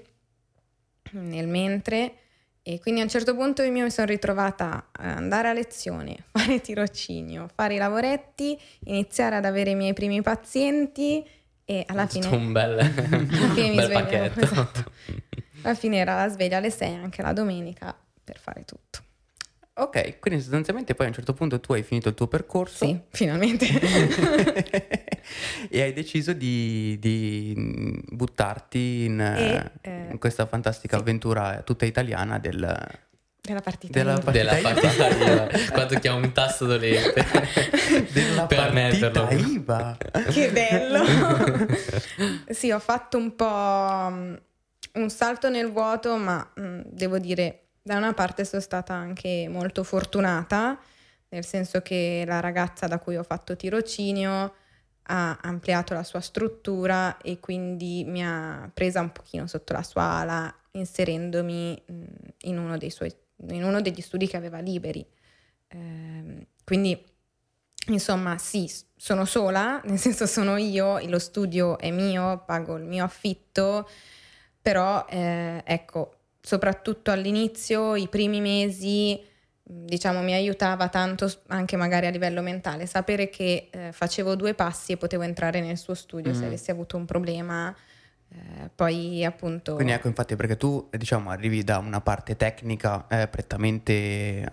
nel 1.13 1.49
mentre 1.49 2.15
E 2.63 2.79
quindi 2.79 3.01
a 3.01 3.05
un 3.05 3.09
certo 3.09 3.35
punto 3.35 3.63
io 3.63 3.73
mi 3.73 3.91
sono 3.91 4.07
ritrovata 4.07 4.91
a 4.93 5.15
andare 5.17 5.49
a 5.49 5.55
lezione, 5.55 6.25
fare 6.31 6.61
tirocinio, 6.61 7.49
fare 7.55 7.75
i 7.75 7.79
lavoretti, 7.79 8.59
iniziare 8.85 9.37
ad 9.37 9.47
avere 9.47 9.71
i 9.71 9.75
miei 9.75 9.95
primi 9.95 10.21
pazienti 10.21 11.27
e 11.71 11.85
alla 11.87 12.09
fine... 12.09 12.27
un 12.27 12.51
bel, 12.51 12.79
alla 12.83 12.89
fine 13.55 13.69
un 13.69 13.77
bel 13.77 13.93
pacchetto. 13.93 14.41
esatto. 14.41 14.93
Alla 15.63 15.75
fine 15.75 15.99
era 15.99 16.17
la 16.17 16.29
sveglia 16.29 16.57
alle 16.57 16.71
6 16.71 16.95
anche 16.97 17.23
la 17.23 17.33
domenica 17.33 17.97
per 18.25 18.41
fare 18.41 18.65
tutto. 18.65 18.99
Ok, 19.75 20.19
quindi 20.19 20.41
sostanzialmente 20.41 20.97
poi 20.97 21.07
a 21.07 21.09
un 21.11 21.15
certo 21.15 21.33
punto 21.33 21.61
tu 21.61 21.73
hai 21.73 21.85
finito 21.85 22.09
il 22.09 22.15
tuo 22.15 22.27
percorso 22.27 22.85
Sì, 22.85 23.01
finalmente. 23.11 23.67
e 25.71 25.81
hai 25.81 25.93
deciso 25.93 26.33
di, 26.33 26.99
di, 26.99 27.55
buttarti 28.09 29.05
in, 29.05 29.21
E, 29.21 29.71
eh, 29.81 30.09
in 30.11 30.19
questa 30.19 30.47
fantastica 30.47 30.97
sì. 30.97 31.03
avventura 31.03 31.63
tutta 31.63 31.87
italiana 31.87 32.41
del... 32.41 33.09
Della 33.51 33.63
partita. 33.63 33.99
Della 33.99 34.13
IVA. 34.13 34.23
partita 34.23 34.55
Della 34.55 34.73
partita 34.73 35.09
IVA. 35.09 35.49
Quanto 35.75 35.99
chiamo 35.99 36.19
un 36.19 36.33
tasto 36.33 36.67
dolente. 36.67 37.27
della 38.13 38.47
per 38.47 38.73
partita 38.73 39.11
per 39.11 39.41
lo- 39.43 39.49
IVA. 39.49 39.97
Che 40.31 40.51
bello! 40.53 41.05
sì, 42.49 42.71
ho 42.71 42.79
fatto 42.79 43.19
un 43.19 43.35
po' 43.35 44.09
mm, 44.11 44.35
un 44.95 45.11
salto 45.11 45.49
nel 45.51 45.73
vuoto, 45.73 46.17
ma 46.17 46.49
mm, 46.61 46.83
devo 46.87 47.19
dire, 47.19 47.71
da 47.83 47.97
una 47.97 48.13
parte 48.13 48.45
sono 48.45 48.63
stata 48.63 48.95
anche 48.95 49.49
molto 49.51 49.83
fortunata, 49.83 50.79
nel 51.31 51.45
senso 51.45 51.81
che 51.81 52.23
la 52.25 52.39
ragazza 52.39 52.87
da 52.87 52.99
cui 52.99 53.17
ho 53.17 53.25
fatto 53.25 53.57
tirocinio 53.57 54.55
ha 55.03 55.39
ampliato 55.43 55.93
la 55.93 56.05
sua 56.05 56.21
struttura 56.21 57.17
e 57.19 57.41
quindi 57.41 58.05
mi 58.07 58.25
ha 58.25 58.71
presa 58.73 59.01
un 59.01 59.11
pochino 59.11 59.49
sotto 59.49 59.73
la 59.73 59.83
sua 59.83 60.05
ala, 60.05 60.55
inserendomi 60.73 61.83
mm, 61.91 62.05
in 62.43 62.59
uno, 62.59 62.77
dei 62.79 62.91
suoi, 62.91 63.13
in 63.49 63.65
uno 63.65 63.81
degli 63.81 64.01
studi 64.01 64.27
che 64.27 64.37
aveva 64.37 64.59
liberi. 64.61 65.05
Ehm, 65.69 66.47
quindi 66.65 67.05
Insomma, 67.87 68.39
sì, 68.39 68.71
sono 68.97 69.25
sola, 69.25 69.81
nel 69.87 69.99
senso 69.99 70.27
sono 70.27 70.57
io, 70.57 70.99
lo 71.09 71.19
studio 71.19 71.79
è 71.79 71.91
mio, 71.91 72.43
pago 72.47 72.77
il 72.77 72.85
mio 72.85 73.05
affitto, 73.05 73.89
però 74.61 75.05
eh, 75.09 75.63
ecco, 75.65 76.15
soprattutto 76.41 77.11
all'inizio, 77.11 77.97
i 77.97 78.07
primi 78.09 78.41
mesi, 78.41 79.21
diciamo, 79.63 80.21
mi 80.23 80.35
aiutava 80.35 80.89
tanto 80.89 81.33
anche 81.49 81.77
magari 81.77 82.07
a 82.07 82.11
livello 82.11 82.43
mentale, 82.43 82.87
sapere 82.87 83.29
che 83.31 83.69
eh, 83.73 83.93
facevo 83.93 84.37
due 84.37 84.55
passi 84.55 84.93
e 84.93 84.97
potevo 84.97 85.23
entrare 85.23 85.61
nel 85.61 85.79
suo 85.79 85.95
studio 85.95 86.33
se 86.35 86.45
Mm. 86.45 86.49
avessi 86.49 86.71
avuto 86.71 86.97
un 86.97 87.07
problema. 87.07 87.75
Eh, 88.33 88.71
poi 88.75 89.25
appunto... 89.25 89.75
Quindi 89.75 89.93
ecco, 89.93 90.07
infatti, 90.09 90.37
perché 90.37 90.57
tu 90.57 90.89
diciamo 90.91 91.31
arrivi 91.31 91.65
da 91.65 91.79
una 91.79 92.01
parte 92.01 92.37
tecnica 92.37 93.07
eh, 93.09 93.27
prettamente 93.27 93.93
eh, 93.93 94.49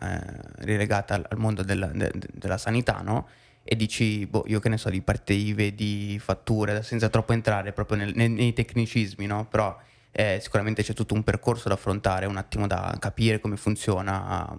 rilegata 0.60 1.13
al, 1.16 1.26
al 1.30 1.38
mondo 1.38 1.62
della, 1.63 1.86
de- 1.88 2.12
de- 2.13 2.28
della 2.34 2.58
sanità, 2.58 3.02
no? 3.04 3.28
E 3.63 3.76
dici, 3.76 4.26
boh, 4.26 4.46
io 4.48 4.60
che 4.60 4.70
ne 4.70 4.78
so, 4.78 4.90
di 4.90 5.02
partite 5.02 5.34
IVE, 5.34 5.76
di 5.76 6.18
fatture, 6.22 6.82
senza 6.84 7.10
troppo 7.10 7.34
entrare 7.34 7.72
proprio 7.74 7.98
nel- 7.98 8.13
nei, 8.16 8.30
nei 8.30 8.54
tecnicismi, 8.54 9.26
no? 9.28 9.46
Però 9.46 9.78
eh, 10.12 10.40
sicuramente 10.42 10.82
c'è 10.82 10.94
tutto 10.94 11.13
un 11.13 11.24
percorso 11.24 11.68
da 11.68 11.76
affrontare, 11.76 12.26
un 12.26 12.38
attimo 12.38 12.66
da 12.66 12.96
capire 13.00 13.40
come 13.40 13.58
funziona, 13.58 14.58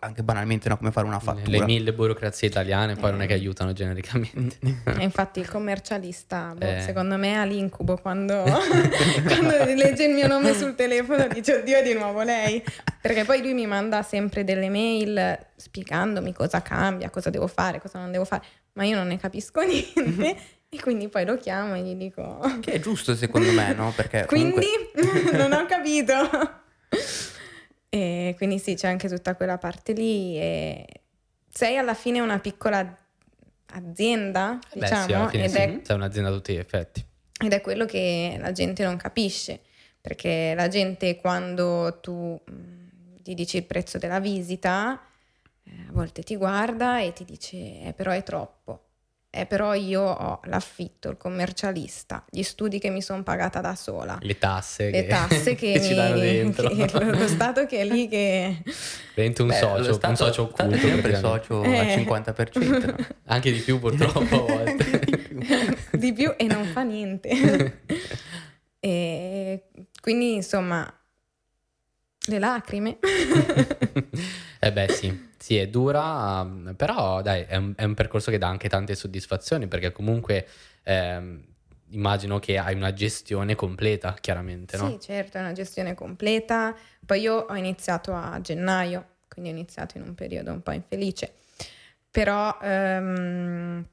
anche 0.00 0.22
banalmente 0.22 0.68
no? 0.68 0.76
come 0.78 0.90
fare 0.92 1.06
una 1.06 1.18
fattura. 1.18 1.58
Le 1.58 1.64
mille 1.64 1.92
burocrazie 1.92 2.48
italiane 2.48 2.96
poi 2.96 3.10
non 3.10 3.22
è 3.22 3.26
che 3.26 3.34
aiutano 3.34 3.72
genericamente. 3.72 4.56
E 4.60 5.02
infatti 5.02 5.40
il 5.40 5.48
commercialista, 5.48 6.54
boh, 6.56 6.64
Eh. 6.64 6.80
secondo 6.80 7.16
me, 7.16 7.38
ha 7.38 7.44
l'incubo 7.44 7.96
quando, 7.96 8.42
quando 9.26 9.64
legge 9.74 10.04
il 10.04 10.14
mio 10.14 10.26
nome 10.26 10.54
sul 10.54 10.74
telefono 10.74 11.26
dice 11.28 11.56
oddio 11.56 11.78
è 11.78 11.82
di 11.82 11.94
nuovo 11.94 12.22
lei. 12.22 12.62
Perché 13.00 13.24
poi 13.24 13.40
lui 13.42 13.54
mi 13.54 13.66
manda 13.66 14.02
sempre 14.02 14.44
delle 14.44 14.68
mail 14.68 15.38
spiegandomi 15.56 16.32
cosa 16.32 16.62
cambia, 16.62 17.10
cosa 17.10 17.30
devo 17.30 17.46
fare, 17.46 17.80
cosa 17.80 17.98
non 17.98 18.10
devo 18.12 18.24
fare, 18.24 18.42
ma 18.74 18.84
io 18.84 18.96
non 18.96 19.08
ne 19.08 19.18
capisco 19.18 19.60
niente 19.66 20.36
e 20.68 20.80
quindi 20.80 21.08
poi 21.08 21.24
lo 21.24 21.36
chiamo 21.36 21.74
e 21.74 21.82
gli 21.82 21.94
dico 21.96 22.38
Che 22.60 22.72
è 22.72 22.80
giusto 22.80 23.14
secondo 23.16 23.50
me, 23.52 23.72
no? 23.74 23.92
Perché 23.94 24.24
quindi 24.26 24.66
comunque- 24.94 25.36
non 25.36 25.52
ho 25.52 25.66
capito. 25.66 26.14
E 27.92 28.34
quindi 28.36 28.58
sì, 28.60 28.74
c'è 28.74 28.88
anche 28.88 29.08
tutta 29.08 29.34
quella 29.34 29.58
parte 29.58 29.92
lì 29.92 30.38
e 30.38 30.86
sei 31.52 31.76
alla 31.76 31.94
fine 31.94 32.20
una 32.20 32.38
piccola 32.38 32.96
azienda, 33.72 34.58
Beh, 34.72 34.80
diciamo, 34.80 35.28
sì, 35.28 35.36
ed 35.38 35.48
sì, 35.50 35.56
è 35.56 35.80
sei 35.82 35.96
un'azienda 35.96 36.30
a 36.30 36.32
tutti 36.32 36.52
gli 36.52 36.58
effetti. 36.58 37.04
ed 37.42 37.52
è 37.52 37.60
quello 37.60 37.86
che 37.86 38.36
la 38.38 38.52
gente 38.52 38.84
non 38.84 38.96
capisce, 38.96 39.60
perché 40.00 40.54
la 40.54 40.68
gente 40.68 41.16
quando 41.16 41.98
tu 42.00 42.40
gli 43.22 43.34
dici 43.34 43.56
il 43.56 43.64
prezzo 43.64 43.98
della 43.98 44.20
visita, 44.20 45.00
eh, 45.64 45.70
a 45.88 45.92
volte 45.92 46.22
ti 46.22 46.36
guarda 46.36 47.00
e 47.00 47.12
ti 47.12 47.24
dice, 47.24 47.56
eh, 47.56 47.92
però 47.94 48.12
è 48.12 48.22
troppo. 48.22 48.84
Eh, 49.32 49.46
però 49.46 49.74
io 49.74 50.02
ho 50.02 50.40
l'affitto, 50.46 51.08
il 51.08 51.16
commercialista, 51.16 52.24
gli 52.28 52.42
studi 52.42 52.80
che 52.80 52.90
mi 52.90 53.00
sono 53.00 53.22
pagata 53.22 53.60
da 53.60 53.76
sola, 53.76 54.18
Le 54.20 54.38
tasse, 54.38 54.90
le 54.90 55.02
che, 55.02 55.06
tasse 55.06 55.54
che, 55.54 55.72
che 55.74 55.80
ci 55.80 55.90
mi- 55.90 55.94
danno 55.94 56.18
dentro. 56.18 56.68
che- 56.68 56.90
lo, 57.12 57.28
Stato 57.28 57.64
che 57.64 57.78
è 57.78 57.84
lì 57.84 58.08
che... 58.08 58.60
Diventi 59.14 59.42
un 59.42 59.52
socio, 59.52 59.92
Stato- 59.92 60.08
un 60.08 60.16
socio 60.16 60.42
occulto. 60.42 60.76
sempre 60.78 61.14
socio 61.14 61.62
Eh. 61.62 61.78
al 61.78 61.86
50%. 61.86 62.86
no? 62.86 63.06
Anche 63.26 63.52
di 63.52 63.60
più 63.60 63.78
purtroppo 63.78 64.18
a 64.18 64.52
volte. 64.54 65.00
di 65.92 66.12
più 66.12 66.34
e 66.36 66.44
non 66.46 66.64
fa 66.64 66.82
niente. 66.82 67.78
e 68.80 69.62
quindi 70.00 70.34
insomma, 70.34 70.92
le 72.26 72.38
lacrime. 72.40 72.98
eh 74.58 74.72
beh 74.72 74.88
sì, 74.90 75.28
sì 75.40 75.56
è 75.56 75.68
dura, 75.68 76.46
però 76.76 77.22
dai 77.22 77.44
è 77.48 77.56
un, 77.56 77.72
è 77.74 77.84
un 77.84 77.94
percorso 77.94 78.30
che 78.30 78.36
dà 78.36 78.46
anche 78.48 78.68
tante 78.68 78.94
soddisfazioni 78.94 79.68
perché 79.68 79.90
comunque 79.90 80.46
ehm, 80.82 81.42
immagino 81.92 82.38
che 82.38 82.58
hai 82.58 82.74
una 82.74 82.92
gestione 82.92 83.54
completa 83.54 84.14
chiaramente, 84.20 84.76
no? 84.76 84.90
Sì, 84.90 84.98
certo, 85.00 85.38
è 85.38 85.40
una 85.40 85.52
gestione 85.52 85.94
completa. 85.94 86.76
Poi 87.04 87.20
io 87.20 87.34
ho 87.48 87.56
iniziato 87.56 88.12
a 88.12 88.38
gennaio, 88.42 89.06
quindi 89.28 89.50
ho 89.50 89.54
iniziato 89.54 89.96
in 89.96 90.04
un 90.04 90.14
periodo 90.14 90.52
un 90.52 90.60
po' 90.62 90.72
infelice. 90.72 91.32
Però 92.10 92.58
ehm, 92.60 93.84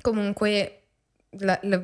comunque 0.00 0.78
la, 1.38 1.58
la- 1.62 1.82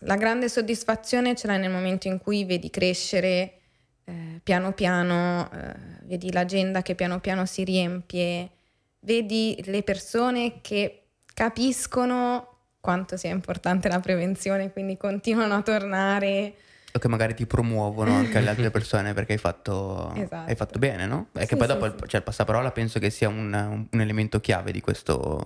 la 0.00 0.16
grande 0.16 0.48
soddisfazione 0.48 1.34
ce 1.34 1.46
l'hai 1.46 1.58
nel 1.58 1.70
momento 1.70 2.08
in 2.08 2.18
cui 2.18 2.44
vedi 2.44 2.70
crescere 2.70 3.58
eh, 4.04 4.40
piano 4.42 4.72
piano, 4.72 5.50
eh, 5.52 5.74
vedi 6.02 6.32
l'agenda 6.32 6.82
che 6.82 6.94
piano 6.94 7.20
piano 7.20 7.46
si 7.46 7.64
riempie, 7.64 8.50
vedi 9.00 9.60
le 9.66 9.82
persone 9.82 10.60
che 10.60 11.00
capiscono 11.34 12.48
quanto 12.80 13.16
sia 13.16 13.30
importante 13.30 13.88
la 13.88 14.00
prevenzione, 14.00 14.70
quindi 14.72 14.96
continuano 14.96 15.54
a 15.54 15.62
tornare. 15.62 16.54
O 16.92 16.98
che 16.98 17.08
magari 17.08 17.34
ti 17.34 17.46
promuovono 17.46 18.14
anche 18.14 18.38
alle 18.38 18.50
altre 18.50 18.70
persone 18.72 19.14
perché 19.14 19.32
hai 19.32 19.38
fatto, 19.38 20.12
Esatto. 20.14 20.48
hai 20.48 20.54
fatto 20.54 20.78
bene, 20.78 21.06
no? 21.06 21.28
E 21.32 21.40
che 21.40 21.46
Sì, 21.46 21.56
poi 21.56 21.66
sì, 21.66 21.72
dopo 21.72 21.86
il, 21.86 21.94
sì. 21.98 22.06
cioè, 22.08 22.16
il 22.20 22.22
passaparola 22.22 22.70
penso 22.72 22.98
che 22.98 23.10
sia 23.10 23.28
un, 23.28 23.86
un- 23.90 24.00
elemento 24.00 24.38
chiave 24.40 24.70
di 24.70 24.80
questo. 24.80 25.42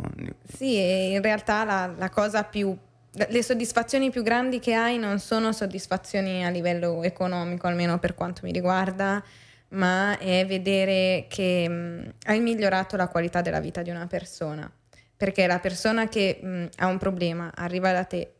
Sì, 0.52 1.10
in 1.12 1.22
realtà 1.22 1.64
la, 1.64 1.92
la 1.96 2.10
cosa 2.10 2.42
più... 2.44 2.76
Le 3.10 3.42
soddisfazioni 3.42 4.10
più 4.10 4.22
grandi 4.22 4.58
che 4.58 4.74
hai 4.74 4.98
non 4.98 5.18
sono 5.18 5.52
soddisfazioni 5.52 6.44
a 6.44 6.50
livello 6.50 7.02
economico, 7.02 7.66
almeno 7.66 7.98
per 7.98 8.14
quanto 8.14 8.42
mi 8.44 8.52
riguarda, 8.52 9.24
ma 9.70 10.18
è 10.18 10.46
vedere 10.46 11.26
che 11.28 11.68
mh, 11.68 12.14
hai 12.26 12.40
migliorato 12.40 12.96
la 12.96 13.08
qualità 13.08 13.40
della 13.40 13.60
vita 13.60 13.82
di 13.82 13.90
una 13.90 14.06
persona. 14.06 14.70
Perché 15.16 15.46
la 15.46 15.58
persona 15.58 16.08
che 16.08 16.38
mh, 16.40 16.66
ha 16.76 16.86
un 16.86 16.98
problema 16.98 17.50
arriva 17.54 17.92
da 17.92 18.04
te, 18.04 18.34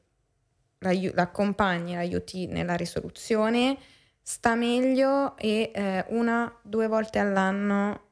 l'accompagni, 0.79 1.95
l'aiuti 1.95 2.47
nella 2.47 2.75
risoluzione, 2.75 3.77
sta 4.23 4.55
meglio 4.55 5.37
e 5.39 5.71
eh, 5.75 6.05
una, 6.09 6.55
due 6.63 6.87
volte 6.87 7.19
all'anno 7.19 8.03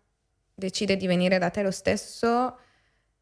decide 0.54 0.96
di 0.96 1.06
venire 1.06 1.38
da 1.38 1.50
te 1.50 1.62
lo 1.62 1.70
stesso, 1.70 2.58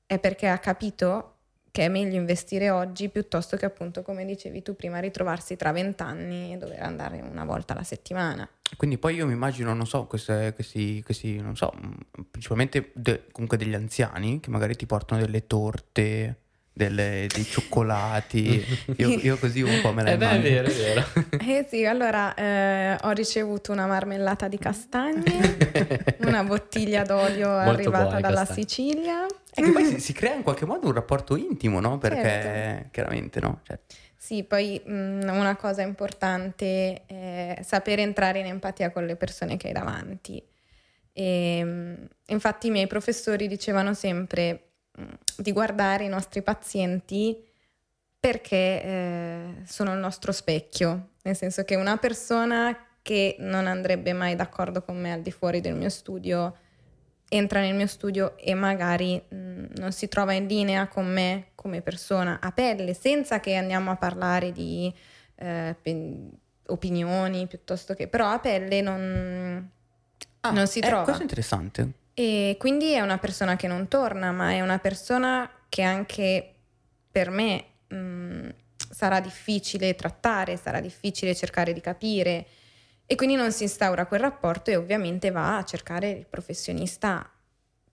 è 0.06 0.18
perché 0.18 0.48
ha 0.48 0.58
capito 0.58 1.33
che 1.74 1.86
è 1.86 1.88
meglio 1.88 2.14
investire 2.14 2.70
oggi 2.70 3.08
piuttosto 3.08 3.56
che 3.56 3.64
appunto, 3.64 4.02
come 4.02 4.24
dicevi 4.24 4.62
tu 4.62 4.76
prima, 4.76 5.00
ritrovarsi 5.00 5.56
tra 5.56 5.72
vent'anni 5.72 6.52
e 6.52 6.56
dover 6.56 6.80
andare 6.80 7.20
una 7.20 7.44
volta 7.44 7.72
alla 7.72 7.82
settimana. 7.82 8.48
Quindi 8.76 8.96
poi 8.96 9.16
io 9.16 9.26
mi 9.26 9.32
immagino, 9.32 9.74
non 9.74 9.84
so, 9.84 10.06
queste- 10.06 10.52
questi, 10.54 11.02
questi, 11.02 11.40
non 11.40 11.56
so, 11.56 11.72
principalmente 12.30 12.92
de- 12.94 13.24
comunque 13.32 13.58
degli 13.58 13.74
anziani 13.74 14.38
che 14.38 14.50
magari 14.50 14.76
ti 14.76 14.86
portano 14.86 15.20
delle 15.20 15.48
torte, 15.48 16.42
delle- 16.74 17.28
dei 17.32 17.46
cioccolati. 17.48 18.62
io, 18.98 19.08
io 19.10 19.38
così 19.38 19.62
un 19.62 19.80
po' 19.80 19.92
me 19.92 20.02
la 20.02 20.10
Eh 20.10 20.16
beh, 20.18 20.28
è 20.30 20.34
immagino. 20.34 20.62
vero, 20.62 20.68
è 20.68 20.74
vero. 20.74 21.04
Eh 21.44 21.66
sì, 21.68 21.84
allora 21.84 22.34
eh, 22.34 22.96
ho 23.00 23.10
ricevuto 23.12 23.72
una 23.72 23.86
marmellata 23.86 24.48
di 24.48 24.58
castagne, 24.58 25.56
una 26.20 26.42
bottiglia 26.42 27.02
d'olio 27.04 27.48
Molto 27.48 27.68
arrivata 27.70 28.20
dalla 28.20 28.38
castagne. 28.38 28.62
Sicilia 28.66 29.26
E 29.26 29.62
che 29.62 29.70
poi 29.72 29.84
si, 29.84 30.00
si 30.00 30.12
crea 30.12 30.34
in 30.34 30.42
qualche 30.42 30.64
modo 30.66 30.86
un 30.88 30.92
rapporto 30.94 31.36
intimo, 31.36 31.80
no? 31.80 31.98
Perché 31.98 32.22
Certo. 32.22 32.88
chiaramente, 32.90 33.40
no? 33.40 33.60
Cioè, 33.62 33.78
Sì, 34.16 34.42
poi 34.44 34.80
mh, 34.84 34.92
una 35.28 35.54
cosa 35.56 35.82
importante 35.82 37.04
è 37.06 37.58
sapere 37.62 38.02
entrare 38.02 38.40
in 38.40 38.46
empatia 38.46 38.90
con 38.90 39.04
le 39.06 39.16
persone 39.16 39.56
che 39.56 39.68
hai 39.68 39.72
davanti. 39.74 40.42
E, 41.12 41.62
mh, 41.64 42.08
infatti 42.26 42.66
i 42.68 42.70
miei 42.70 42.86
professori 42.86 43.46
dicevano 43.46 43.92
sempre 43.94 44.70
di 45.36 45.52
guardare 45.52 46.04
i 46.04 46.08
nostri 46.08 46.42
pazienti 46.42 47.36
perché 48.18 48.82
eh, 48.82 49.54
sono 49.66 49.92
il 49.92 49.98
nostro 49.98 50.32
specchio, 50.32 51.10
nel 51.22 51.36
senso 51.36 51.64
che 51.64 51.74
una 51.74 51.96
persona 51.96 52.76
che 53.02 53.36
non 53.40 53.66
andrebbe 53.66 54.12
mai 54.14 54.34
d'accordo 54.34 54.82
con 54.82 54.98
me 54.98 55.12
al 55.12 55.20
di 55.20 55.30
fuori 55.30 55.60
del 55.60 55.74
mio 55.74 55.90
studio 55.90 56.56
entra 57.28 57.60
nel 57.60 57.74
mio 57.74 57.86
studio 57.86 58.36
e 58.38 58.54
magari 58.54 59.20
mh, 59.28 59.64
non 59.76 59.92
si 59.92 60.08
trova 60.08 60.32
in 60.32 60.46
linea 60.46 60.88
con 60.88 61.10
me 61.10 61.48
come 61.54 61.82
persona 61.82 62.38
a 62.40 62.52
pelle, 62.52 62.94
senza 62.94 63.40
che 63.40 63.56
andiamo 63.56 63.90
a 63.90 63.96
parlare 63.96 64.52
di 64.52 64.92
eh, 65.36 65.76
opinioni 66.66 67.46
piuttosto 67.46 67.94
che, 67.94 68.08
però 68.08 68.30
a 68.30 68.38
pelle 68.38 68.80
non, 68.80 69.70
non 70.52 70.66
si 70.66 70.78
eh, 70.78 70.86
trova. 70.86 71.02
Questo 71.02 71.20
è 71.20 71.24
interessante. 71.24 71.92
E 72.14 72.56
quindi 72.58 72.92
è 72.92 73.00
una 73.00 73.18
persona 73.18 73.56
che 73.56 73.66
non 73.66 73.88
torna, 73.88 74.30
ma 74.30 74.50
è 74.52 74.60
una 74.60 74.78
persona 74.78 75.50
che 75.68 75.82
anche 75.82 76.54
per 77.10 77.30
me 77.30 77.64
mh, 77.88 78.48
sarà 78.90 79.20
difficile 79.20 79.94
trattare, 79.94 80.56
sarà 80.56 80.80
difficile 80.80 81.34
cercare 81.34 81.72
di 81.72 81.80
capire. 81.80 82.46
E 83.06 83.16
quindi 83.16 83.34
non 83.34 83.52
si 83.52 83.64
instaura 83.64 84.06
quel 84.06 84.20
rapporto 84.20 84.70
e 84.70 84.76
ovviamente 84.76 85.30
va 85.30 85.58
a 85.58 85.64
cercare 85.64 86.10
il 86.10 86.26
professionista 86.26 87.28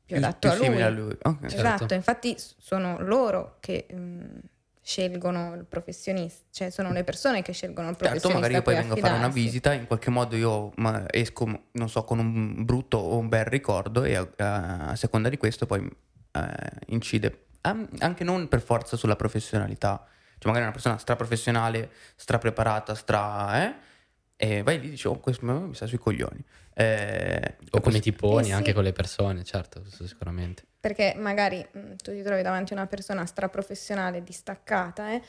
più 0.05 0.15
adatto 0.17 0.49
più 0.49 0.49
a 0.51 0.55
lui. 0.69 0.81
a 0.81 0.89
lui. 0.89 1.17
Ok. 1.21 1.39
Certo. 1.39 1.55
Esatto, 1.55 1.93
infatti 1.95 2.37
s- 2.37 2.55
sono 2.59 2.97
loro 3.01 3.57
che 3.59 3.87
mh, 3.91 4.39
scelgono 4.83 5.53
il 5.55 5.65
professionista, 5.65 6.43
cioè 6.51 6.69
sono 6.71 6.91
le 6.91 7.03
persone 7.03 7.41
che 7.41 7.51
scelgono 7.53 7.89
il 7.89 7.95
Certo, 7.95 8.09
professionista. 8.09 8.39
magari 8.39 8.53
io 8.55 8.61
poi 8.63 8.75
vengo 8.75 8.93
a 8.93 8.97
fare 8.97 9.17
una 9.17 9.27
visita, 9.29 9.73
in 9.73 9.85
qualche 9.87 10.09
modo 10.09 10.35
io 10.35 10.73
esco, 11.11 11.65
non 11.71 11.89
so, 11.89 12.03
con 12.03 12.19
un 12.19 12.65
brutto 12.65 12.97
o 12.97 13.17
un 13.17 13.29
bel 13.29 13.45
ricordo 13.45 14.03
e 14.03 14.15
a, 14.15 14.27
a 14.89 14.95
seconda 14.95 15.29
di 15.29 15.37
questo 15.37 15.65
poi 15.65 15.87
eh, 16.33 16.53
incide 16.87 17.45
anche 17.61 18.23
non 18.23 18.47
per 18.47 18.59
forza 18.61 18.97
sulla 18.97 19.15
professionalità, 19.15 20.03
cioè 20.39 20.45
magari 20.47 20.63
una 20.63 20.71
persona 20.71 20.97
straprofessionale, 20.97 21.91
strapreparata, 22.15 22.95
stra... 22.95 23.63
Eh, 23.63 23.75
e 24.43 24.63
vai 24.63 24.79
lì 24.79 24.87
e 24.87 24.89
dici, 24.89 25.05
oh, 25.07 25.19
questo 25.19 25.45
mi 25.45 25.75
sta 25.75 25.85
sui 25.85 25.99
coglioni. 25.99 26.43
Eh, 26.73 27.57
O 27.69 27.79
come 27.79 27.99
ti 27.99 28.11
poni 28.11 28.41
Eh 28.41 28.45
sì. 28.45 28.51
anche 28.53 28.73
con 28.73 28.81
le 28.83 28.91
persone, 28.91 29.43
certo, 29.43 29.83
sicuramente. 29.87 30.63
Perché 30.81 31.13
magari 31.15 31.65
mh, 31.71 31.95
tu 32.01 32.11
ti 32.11 32.23
trovi 32.23 32.41
davanti 32.41 32.73
a 32.73 32.77
una 32.77 32.87
persona 32.87 33.25
straprofessionale 33.25 34.23
distaccata, 34.23 35.11
eh? 35.13 35.21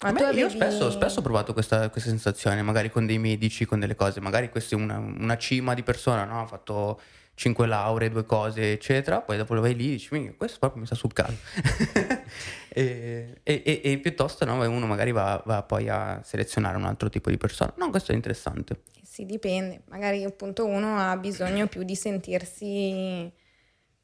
Ma 0.00 0.08
A 0.08 0.12
tu 0.12 0.24
me- 0.24 0.30
Io 0.32 0.46
avevi... 0.46 0.50
spesso, 0.50 0.90
spesso 0.90 1.20
ho 1.20 1.22
provato 1.22 1.52
questa, 1.52 1.88
questa 1.88 2.10
sensazione, 2.10 2.60
magari 2.62 2.90
con 2.90 3.06
dei 3.06 3.18
medici, 3.18 3.64
con 3.64 3.78
delle 3.80 3.94
cose, 3.94 4.20
magari 4.20 4.50
questa 4.50 4.74
è 4.76 4.78
una, 4.78 4.98
una 4.98 5.36
cima 5.38 5.74
di 5.74 5.82
persona, 5.84 6.24
no? 6.24 6.40
Ha 6.42 6.46
fatto 6.46 7.00
cinque 7.34 7.66
lauree, 7.68 8.10
due 8.10 8.24
cose, 8.24 8.72
eccetera, 8.72 9.20
poi 9.20 9.36
dopo 9.36 9.54
lo 9.54 9.60
vai 9.60 9.76
lì 9.76 9.86
e 9.86 9.90
dici, 9.92 10.08
"Minchia, 10.10 10.34
questo 10.36 10.58
proprio 10.58 10.80
mi 10.80 10.86
sta 10.86 10.96
sul 10.96 11.12
caso. 11.12 11.36
e, 12.68 13.40
e- 13.44 13.62
e- 13.64 13.80
e 13.84 13.98
piuttosto 13.98 14.44
no, 14.44 14.54
uno 14.68 14.86
magari 14.86 15.12
va, 15.12 15.40
va 15.46 15.62
poi 15.62 15.88
a 15.88 16.20
selezionare 16.24 16.76
un 16.76 16.84
altro 16.84 17.08
tipo 17.08 17.30
di 17.30 17.36
persona. 17.36 17.72
No, 17.76 17.90
questo 17.90 18.10
è 18.12 18.14
interessante. 18.16 18.80
Sì, 19.02 19.24
dipende. 19.24 19.82
Magari 19.88 20.24
appunto 20.24 20.64
uno 20.66 20.98
ha 20.98 21.16
bisogno 21.16 21.66
più 21.66 21.82
di 21.82 21.94
sentirsi 21.96 23.30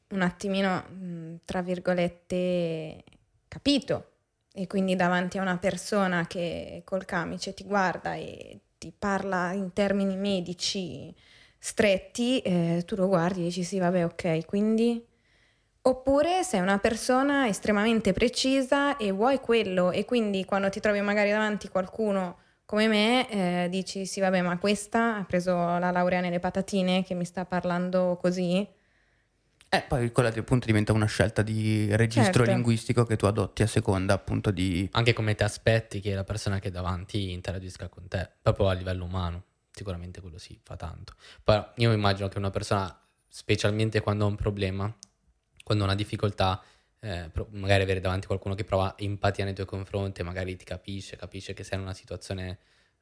un 0.09 0.21
attimino, 0.21 1.39
tra 1.45 1.61
virgolette, 1.61 3.03
capito. 3.47 4.11
E 4.53 4.67
quindi 4.67 4.95
davanti 4.95 5.37
a 5.37 5.41
una 5.41 5.57
persona 5.57 6.27
che 6.27 6.81
col 6.85 7.05
camice 7.05 7.53
ti 7.53 7.63
guarda 7.65 8.15
e 8.15 8.61
ti 8.77 8.93
parla 8.97 9.51
in 9.51 9.73
termini 9.73 10.15
medici 10.15 11.13
stretti, 11.59 12.39
eh, 12.39 12.83
tu 12.85 12.95
lo 12.95 13.07
guardi 13.07 13.41
e 13.41 13.43
dici 13.45 13.63
sì, 13.63 13.79
vabbè, 13.79 14.05
ok, 14.05 14.45
quindi... 14.45 15.13
Oppure 15.87 16.43
sei 16.43 16.61
una 16.61 16.79
persona 16.79 17.47
estremamente 17.47 18.11
precisa 18.11 18.97
e 18.97 19.11
vuoi 19.11 19.39
quello 19.39 19.91
e 19.91 20.03
quindi 20.03 20.43
quando 20.43 20.67
ti 20.69 20.79
trovi 20.79 20.99
magari 21.01 21.29
davanti 21.29 21.67
qualcuno 21.67 22.37
come 22.65 22.87
me 22.87 23.29
eh, 23.29 23.69
dici 23.69 24.07
sì 24.07 24.19
vabbè 24.19 24.41
ma 24.41 24.57
questa 24.57 25.17
ha 25.17 25.23
preso 25.25 25.53
la 25.53 25.91
laurea 25.91 26.21
nelle 26.21 26.39
patatine 26.39 27.03
che 27.03 27.13
mi 27.13 27.23
sta 27.23 27.45
parlando 27.45 28.17
così 28.19 28.67
E 29.77 29.81
poi 29.87 30.11
quella 30.11 30.29
appunto 30.29 30.65
diventa 30.65 30.93
una 30.93 31.05
scelta 31.05 31.41
di 31.41 31.87
registro 31.95 32.43
Certo. 32.43 32.51
linguistico 32.51 33.05
che 33.05 33.15
tu 33.15 33.25
adotti 33.25 33.63
a 33.63 33.67
seconda 33.67 34.13
appunto 34.13 34.51
di... 34.51 34.87
Anche 34.93 35.13
come 35.13 35.35
ti 35.35 35.43
aspetti 35.43 35.99
che 35.99 36.13
la 36.13 36.23
persona 36.23 36.59
che 36.59 36.69
è 36.69 36.71
davanti 36.71 37.31
interagisca 37.31 37.87
con 37.89 38.07
te, 38.07 38.29
proprio 38.41 38.69
a 38.69 38.73
livello 38.73 39.05
umano. 39.05 39.43
Sicuramente 39.71 40.21
quello 40.21 40.37
sì, 40.37 40.57
fa 40.63 40.75
tanto. 40.77 41.13
Poi 41.43 41.61
io 41.75 41.91
immagino 41.91 42.29
che 42.29 42.37
una 42.37 42.49
persona, 42.49 42.97
specialmente 43.27 43.99
quando 43.99 44.23
ha 44.23 44.27
un 44.27 44.35
problema, 44.35 44.93
quando 45.63 45.83
ha 45.83 45.87
una 45.87 45.95
difficoltà, 45.95 46.63
eh, 47.01 47.29
magari 47.49 47.83
avere 47.83 47.99
davanti 47.99 48.25
qualcuno 48.27 48.55
che 48.55 48.63
prova 48.63 48.95
empatia 48.97 49.43
nei 49.43 49.53
tuoi 49.53 49.65
confronti, 49.65 50.23
magari 50.23 50.55
ti 50.55 50.63
capisce, 50.63 51.17
capisce 51.17 51.53
che 51.53 51.63
sei 51.63 51.77
in 51.77 51.83
una 51.83 51.93
situazione 51.93 52.59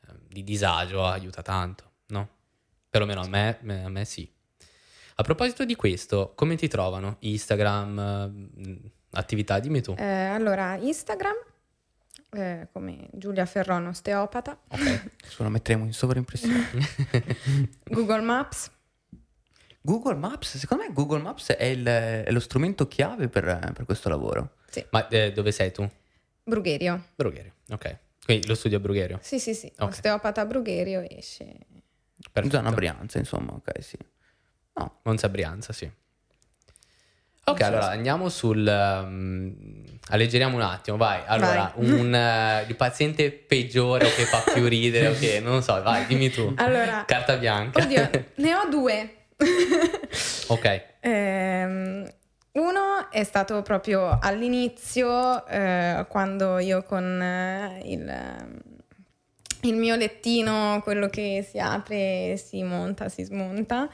eh, 0.08 0.14
di 0.28 0.44
disagio, 0.44 1.06
aiuta 1.06 1.44
tanto, 1.44 1.92
no? 2.08 2.30
Perlomeno 2.90 3.22
a 3.22 3.28
me- 3.28 3.60
a 3.84 3.90
me 3.90 4.06
sì. 4.06 4.33
A 5.15 5.23
proposito 5.23 5.63
di 5.65 5.76
questo, 5.76 6.34
come 6.36 6.56
ti 6.56 6.67
trovano? 6.67 7.17
Instagram, 7.19 8.52
eh, 8.58 8.91
attività, 9.12 9.60
dimmi 9.60 9.82
tu. 9.82 9.93
Eh, 9.97 10.04
allora 10.04 10.76
Instagram 10.76 11.36
eh, 12.32 12.67
come 12.71 13.10
Giulia 13.12 13.45
Ferrone 13.45 13.89
osteopata 13.89 14.60
Adesso 14.69 15.43
lo 15.43 15.49
metteremo 15.49 15.86
in 15.86 15.93
sovraimpressione. 15.93 16.67
Google 17.86 18.21
Maps 18.21 18.71
Google 19.82 20.15
Maps, 20.15 20.58
secondo 20.58 20.84
me 20.84 20.93
Google 20.93 21.21
Maps 21.21 21.52
è, 21.52 21.65
il- 21.65 21.86
è 21.86 22.32
lo 22.32 22.39
strumento 22.39 22.88
chiave 22.88 23.28
per, 23.28 23.71
per 23.73 23.86
questo 23.86 24.08
lavoro. 24.10 24.56
Ma 24.91 25.08
eh, 25.10 25.32
dove 25.34 25.52
sei 25.52 25.71
tu? 25.71 25.88
Brugherio 26.43 27.04
Brugherio, 27.15 27.54
ok. 27.69 27.97
Quindi 28.26 28.47
lo 28.47 28.56
studio 28.56 28.78
a 28.78 28.80
Brugherio. 28.80 29.19
sì 29.21 29.39
sì 29.39 29.54
sì 29.54 29.71
Ok. 29.80 29.89
osteopata 29.91 30.41
a 30.41 30.45
Brugherio 30.45 31.06
esce 31.08 31.58
Perfetto. 32.32 32.56
Zona 32.56 32.71
Brianza, 32.71 33.17
insomma, 33.19 33.52
ok, 33.52 33.84
sì. 33.84 33.97
No, 34.76 35.00
Monza 35.04 35.30
Brianza, 35.30 35.74
sì. 35.74 35.90
Ok, 37.46 37.60
so 37.60 37.66
allora 37.66 37.88
se- 37.88 37.92
andiamo 37.92 38.30
sul... 38.30 38.66
um, 38.66 39.84
alleggeriamo 40.10 40.56
un 40.56 40.62
attimo, 40.62 40.96
vai. 40.98 41.22
Allora, 41.26 41.74
Vai. 41.76 41.86
un 42.00 42.14
eh, 42.16 42.66
il 42.68 42.76
paziente 42.76 43.32
peggiore 43.32 44.06
o 44.06 44.16
che 44.16 44.24
fa 44.26 44.44
più 44.54 44.66
ridere, 44.68 45.08
ok, 45.10 45.42
non 45.44 45.56
lo 45.56 45.62
so, 45.62 45.82
vai, 45.82 46.06
dimmi 46.06 46.30
tu. 46.30 46.54
allora 46.58 47.04
Carta 47.06 47.36
bianca. 47.38 47.84
oddio 47.84 48.10
ne 48.36 48.56
ho 48.56 48.68
due 48.70 49.16
ok, 50.48 50.92
Ehm, 51.06 52.10
uno 52.54 53.12
è 53.12 53.24
stato 53.26 53.62
proprio 53.62 54.18
all'inizio, 54.22 55.46
eh, 55.48 56.06
quando 56.08 56.60
io 56.60 56.84
con 56.84 57.22
eh, 57.22 57.82
il, 57.84 58.08
ehm, 58.08 58.60
il 59.64 59.76
mio 59.76 59.96
lettino, 59.98 60.80
quello 60.82 61.10
che 61.10 61.46
si 61.50 61.60
apre, 61.60 62.38
si 62.38 62.64
monta, 62.64 63.10
si 63.10 63.24
smonta, 63.24 63.90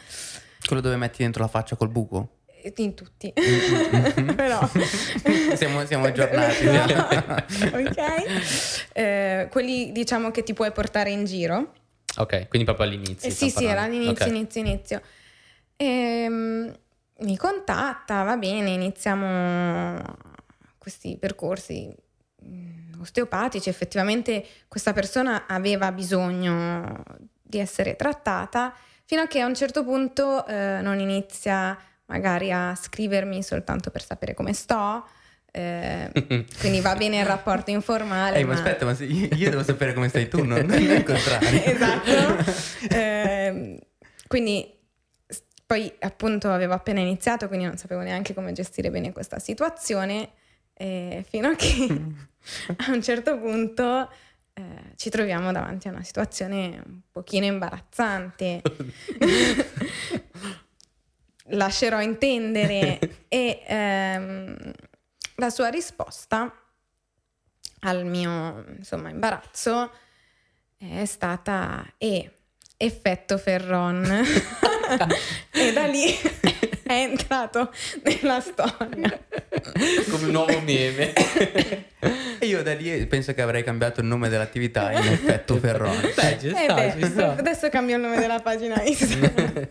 quello 0.69 0.81
dove 0.83 0.95
metti 0.97 1.23
dentro 1.23 1.41
la 1.41 1.47
faccia 1.49 1.75
col 1.75 1.89
buco. 1.89 2.37
eh, 2.61 2.71
in 2.77 2.93
tutti. 2.93 3.33
Mm-hmm. 3.89 4.35
Però... 4.37 4.59
Siamo- 5.55 5.83
siamo 5.85 6.05
aggiornati. 6.05 6.67
ok. 6.67 7.97
Eh, 8.93 9.47
quelli 9.51 9.91
diciamo 9.91 10.29
che 10.31 10.43
ti 10.43 10.53
puoi 10.53 10.71
portare 10.71 11.09
in 11.09 11.25
giro. 11.25 11.73
ok, 12.17 12.47
quindi 12.47 12.65
proprio 12.65 12.85
all'inizio. 12.87 13.27
Eh, 13.27 13.31
sì, 13.31 13.49
sì, 13.49 13.65
era 13.65 13.81
all'inizio, 13.83 14.25
Ok. 14.25 14.31
inizio, 14.31 14.61
inizio. 14.61 15.01
Ehm, 15.75 16.77
mi 17.21 17.37
contatta, 17.37 18.23
va 18.23 18.37
bene, 18.37 18.69
iniziamo 18.71 20.01
questi 20.77 21.17
percorsi 21.17 21.93
mm, 22.45 23.01
osteopatici. 23.01 23.69
Effettivamente 23.69 24.45
questa 24.67 24.93
persona 24.93 25.45
aveva 25.47 25.91
bisogno 25.91 27.03
di 27.41 27.57
essere 27.59 27.95
trattata, 27.95 28.73
fino 29.09 29.21
a 29.23 29.25
che 29.25 29.39
a 29.39 29.47
un 29.47 29.55
certo 29.55 29.83
punto 29.83 30.45
eh, 30.45 30.81
non 30.83 30.99
inizia 30.99 31.75
magari 32.05 32.51
a 32.51 32.75
scrivermi 32.75 33.41
soltanto 33.41 33.89
per 33.89 34.03
sapere 34.03 34.35
come 34.35 34.53
sto. 34.53 35.03
eh, 35.51 36.11
quindi 36.59 36.79
va 36.79 36.95
bene 36.95 37.17
il 37.17 37.25
rapporto 37.25 37.71
informale. 37.71 38.37
Ehi, 38.37 38.43
ma 38.43 38.53
aspetta, 38.53 38.85
ma 38.85 38.95
io, 38.99 39.49
devo 39.49 39.63
sapere 39.63 39.95
come 39.95 40.09
stai 40.09 40.27
tu, 40.27 40.43
non, 40.43 40.63
non 40.63 40.79
il 40.79 41.03
contrario. 41.03 41.49
esatto. 41.65 42.53
Ehm, 42.93 43.79
quindi 44.27 44.77
poi 45.65 45.91
appunto 46.01 46.51
avevo 46.51 46.73
appena 46.75 46.99
iniziato, 46.99 47.47
quindi 47.47 47.65
non 47.65 47.77
sapevo 47.77 48.01
neanche 48.01 48.35
come 48.35 48.51
gestire 48.51 48.91
bene 48.91 49.11
questa 49.11 49.39
situazione, 49.39 50.33
eh, 50.73 51.25
fino 51.27 51.47
a 51.47 51.55
che 51.55 51.87
a 52.77 52.91
un 52.91 53.01
certo 53.01 53.39
punto 53.39 54.07
eh, 54.59 54.93
ci 54.95 55.09
troviamo 55.09 55.51
davanti 55.51 55.87
a 55.87 55.91
una 55.91 56.03
situazione 56.03 56.81
un 56.85 56.99
pochino 57.11 57.45
imbarazzante. 57.45 58.61
lascerò 61.49 62.01
intendere 62.01 62.99
e 63.27 63.63
ehm, 63.65 64.71
la 65.35 65.49
sua 65.49 65.69
risposta 65.69 66.53
al 67.81 68.05
mio 68.05 68.65
insomma, 68.77 69.09
imbarazzo 69.09 69.91
è 70.77 71.05
stata 71.05 71.85
E, 71.97 72.31
effetto 72.77 73.37
Ferron. 73.37 74.05
e 75.51 75.73
da 75.73 75.85
lì 75.85 76.13
è 76.83 76.93
entrato 76.93 77.71
nella 78.03 78.41
storia. 78.41 79.25
Come 80.09 80.25
un 80.25 80.31
nuovo 80.31 80.59
meme. 80.61 81.13
Io 82.49 82.63
da 82.63 82.73
lì 82.73 83.05
penso 83.05 83.33
che 83.33 83.41
avrei 83.41 83.63
cambiato 83.63 83.99
il 84.01 84.07
nome 84.07 84.27
dell'attività 84.29 84.91
in 84.91 85.07
effetto 85.07 85.57
Ferrone. 85.57 86.13
Beh, 86.15 86.37
ci 86.39 86.47
Eh 86.47 86.55
sta, 86.63 86.73
beh, 86.73 86.93
ci 86.99 87.05
sta. 87.05 87.35
adesso 87.37 87.69
cambio 87.69 87.95
il 87.95 88.01
nome 88.01 88.17
della 88.17 88.39
pagina 88.39 88.81
Instagram. 88.83 89.67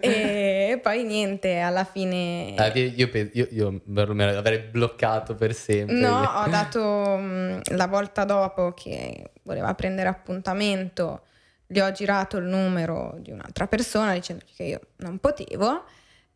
e 0.00 0.78
poi 0.82 1.04
niente, 1.04 1.58
alla 1.58 1.84
fine... 1.84 2.54
Ah, 2.56 2.70
io, 2.76 2.90
io, 2.94 3.28
io, 3.32 3.48
io 3.50 3.80
perlomeno 3.92 4.36
avrei 4.36 4.58
bloccato 4.58 5.34
per 5.34 5.54
sempre. 5.54 5.94
No, 5.96 6.20
ho 6.22 6.48
dato 6.48 6.80
mh, 7.16 7.60
la 7.76 7.86
volta 7.86 8.24
dopo 8.24 8.72
che 8.72 9.30
voleva 9.44 9.74
prendere 9.74 10.08
appuntamento, 10.08 11.22
gli 11.66 11.78
ho 11.80 11.90
girato 11.92 12.36
il 12.36 12.44
numero 12.44 13.16
di 13.18 13.30
un'altra 13.30 13.66
persona 13.66 14.12
dicendogli 14.12 14.50
che 14.54 14.62
io 14.64 14.80
non 14.96 15.18
potevo 15.18 15.84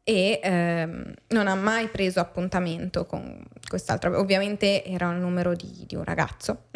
e 0.08 0.38
ehm, 0.40 1.14
non 1.30 1.48
ha 1.48 1.56
mai 1.56 1.88
preso 1.88 2.20
appuntamento 2.20 3.06
con 3.06 3.44
quest'altra. 3.66 4.16
Ovviamente 4.20 4.84
era 4.84 5.10
il 5.10 5.18
numero 5.18 5.52
di, 5.54 5.82
di 5.84 5.96
un 5.96 6.04
ragazzo. 6.04 6.66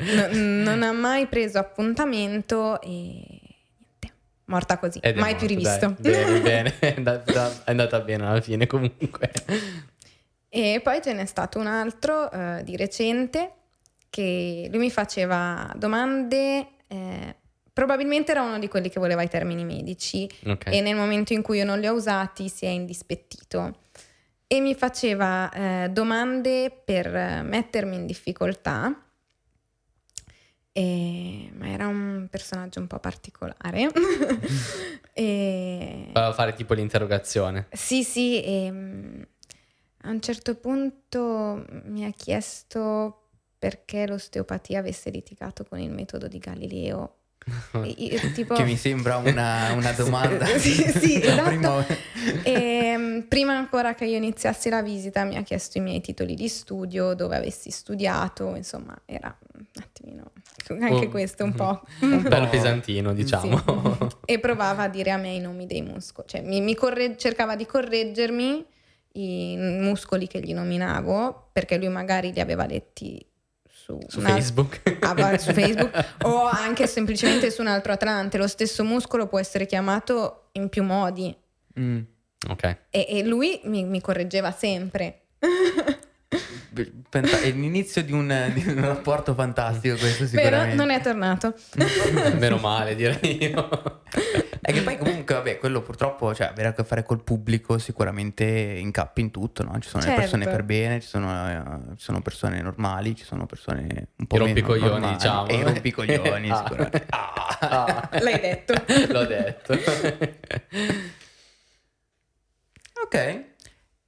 No- 0.00 0.28
non 0.32 0.82
ha 0.82 0.92
mai 0.92 1.26
preso 1.28 1.58
appuntamento 1.58 2.78
e 2.82 2.88
niente, 3.78 4.12
morta 4.46 4.76
così, 4.78 4.98
Ed 5.00 5.16
mai 5.16 5.32
morto, 5.32 5.46
più 5.46 5.56
rivisto. 5.56 5.94
dai. 5.98 6.12
Bene, 6.12 6.40
bene, 6.44 6.78
è 6.78 6.94
andata, 6.96 7.64
è 7.64 7.70
andata 7.70 8.00
bene 8.00 8.26
alla 8.26 8.40
fine 8.42 8.66
comunque. 8.66 9.32
E 10.50 10.80
poi 10.82 11.00
ce 11.02 11.14
n'è 11.14 11.24
stato 11.24 11.58
un 11.58 11.68
altro 11.68 12.30
eh, 12.30 12.60
di 12.64 12.76
recente 12.76 13.52
che 14.10 14.68
lui 14.70 14.78
mi 14.80 14.90
faceva 14.90 15.72
domande, 15.74 16.66
eh, 16.86 17.36
probabilmente 17.80 18.32
era 18.32 18.42
uno 18.42 18.58
di 18.58 18.68
quelli 18.68 18.90
che 18.90 19.00
voleva 19.00 19.22
i 19.22 19.28
termini 19.30 19.64
medici 19.64 20.30
Ok. 20.44 20.66
e 20.66 20.82
nel 20.82 20.94
momento 20.94 21.32
in 21.32 21.40
cui 21.40 21.56
io 21.56 21.64
non 21.64 21.80
li 21.80 21.86
ho 21.86 21.94
usati 21.94 22.50
si 22.50 22.66
è 22.66 22.68
indispettito 22.68 23.78
e 24.46 24.60
mi 24.60 24.74
faceva 24.74 25.50
eh, 25.50 25.88
domande 25.88 26.70
per 26.70 27.06
eh, 27.06 27.40
mettermi 27.40 27.96
in 27.96 28.04
difficoltà. 28.04 29.02
E- 30.72 31.50
ma 31.54 31.68
era 31.68 31.86
un 31.86 32.26
personaggio 32.30 32.80
un 32.80 32.86
po' 32.86 32.98
particolare. 32.98 33.88
e, 35.14 36.10
Voleva 36.12 36.34
fare 36.34 36.52
tipo 36.52 36.74
l'interrogazione. 36.74 37.68
sì, 37.72 38.04
sì, 38.04 38.42
e 38.42 38.70
mm, 38.70 39.22
a 40.02 40.10
un 40.10 40.20
certo 40.20 40.54
punto 40.56 41.64
mi 41.84 42.04
ha 42.04 42.10
chiesto 42.10 43.28
perché 43.58 44.06
l'osteopatia 44.06 44.80
avesse 44.80 45.08
litigato 45.08 45.64
con 45.64 45.78
il 45.78 45.90
metodo 45.90 46.28
di 46.28 46.38
Galileo. 46.38 47.14
Io, 47.96 48.18
tipo- 48.32 48.54
Che 48.54 48.64
mi 48.64 48.76
sembra 48.76 49.16
una, 49.16 49.72
una 49.72 49.92
domanda. 49.96 50.44
Sì, 50.58 50.72
sì, 50.72 51.20
esatto. 51.20 51.48
prima- 51.48 51.86
E, 52.42 52.94
mm, 52.96 53.20
prima 53.22 53.56
ancora 53.56 53.94
che 53.94 54.04
io 54.04 54.16
iniziassi 54.16 54.68
la 54.68 54.82
visita 54.82 55.24
mi 55.24 55.36
ha 55.36 55.42
chiesto 55.42 55.78
i 55.78 55.80
miei 55.80 56.00
titoli 56.00 56.34
di 56.34 56.48
studio, 56.48 57.14
dove 57.14 57.36
avessi 57.36 57.70
studiato, 57.70 58.54
insomma 58.54 58.96
era 59.06 59.34
un 59.54 59.64
attimino 59.82 60.32
anche 60.68 61.06
Oh. 61.06 61.08
questo 61.08 61.42
un 61.42 61.52
po'. 61.54 61.80
Un 62.00 62.22
bello 62.22 62.44
po'. 62.44 62.50
pesantino, 62.50 63.12
diciamo. 63.12 63.58
Sì. 63.98 64.16
e 64.26 64.38
provava 64.38 64.84
a 64.84 64.88
dire 64.88 65.10
a 65.10 65.16
me 65.16 65.30
i 65.34 65.40
nomi 65.40 65.66
dei 65.66 65.82
muscoli, 65.82 66.28
cioè 66.28 66.42
mi, 66.42 66.60
mi 66.60 66.74
corre- 66.76 67.16
cercava 67.16 67.56
di 67.56 67.66
correggermi 67.66 68.64
i 69.14 69.56
muscoli 69.56 70.28
che 70.28 70.40
gli 70.40 70.54
nominavo, 70.54 71.48
perché 71.52 71.76
lui 71.78 71.88
magari 71.88 72.32
li 72.32 72.38
aveva 72.40 72.66
letti 72.66 73.20
su, 73.98 74.00
Su 74.08 74.18
un 74.20 74.26
al- 74.26 74.32
Facebook. 74.32 74.80
Ah, 75.02 75.38
su 75.38 75.52
Facebook 75.52 75.90
o 76.22 76.44
anche 76.46 76.86
semplicemente 76.86 77.50
su 77.50 77.60
un 77.60 77.66
altro 77.68 77.92
atlante. 77.92 78.38
Lo 78.38 78.46
stesso 78.46 78.84
muscolo 78.84 79.26
può 79.26 79.38
essere 79.38 79.66
chiamato 79.66 80.48
in 80.52 80.68
più 80.68 80.82
modi 80.84 81.34
Mm. 81.78 82.00
ok. 82.48 82.76
e, 82.90 83.06
e 83.08 83.22
lui 83.24 83.60
mi, 83.64 83.84
mi 83.84 84.00
correggeva 84.00 84.50
sempre. 84.52 85.22
È 86.32 87.50
l'inizio 87.50 88.04
di 88.04 88.12
un, 88.12 88.50
di 88.54 88.64
un 88.68 88.80
rapporto 88.84 89.34
fantastico 89.34 89.96
questo 89.96 90.24
Però 90.30 90.42
sicuramente. 90.42 90.74
non 90.76 90.90
è 90.90 91.00
tornato. 91.00 91.54
Meno 92.38 92.58
male, 92.58 92.94
direi 92.94 93.42
io. 93.50 93.68
È 94.60 94.72
che 94.72 94.82
poi 94.82 94.96
comunque, 94.96 95.34
vabbè, 95.34 95.58
quello 95.58 95.82
purtroppo, 95.82 96.32
cioè, 96.32 96.46
avere 96.46 96.68
a 96.68 96.72
che 96.72 96.84
fare 96.84 97.02
col 97.02 97.24
pubblico 97.24 97.78
sicuramente 97.78 98.44
incappi 98.44 99.20
in 99.22 99.32
tutto, 99.32 99.64
no? 99.64 99.76
Ci 99.80 99.88
sono 99.88 100.04
le 100.04 100.14
persone 100.14 100.44
Certo. 100.44 100.56
per 100.58 100.64
bene, 100.66 101.00
ci 101.00 101.08
sono, 101.08 101.50
eh, 101.50 101.62
ci 101.96 102.04
sono 102.04 102.20
persone 102.22 102.62
normali, 102.62 103.16
ci 103.16 103.24
sono 103.24 103.46
persone 103.46 104.08
un 104.16 104.26
po' 104.26 104.36
I 104.36 104.38
rompicoglioni, 104.38 104.90
normali. 104.90 105.14
diciamo. 105.14 105.48
E 105.48 105.54
i 105.56 105.62
rompicoglioni, 105.62 106.50
Ah. 106.50 106.56
sicuramente. 106.56 107.06
Ah. 107.10 108.08
L'hai 108.20 108.40
detto. 108.40 108.74
L'ho 109.12 109.24
detto. 109.26 109.74
Ok. 113.02 113.44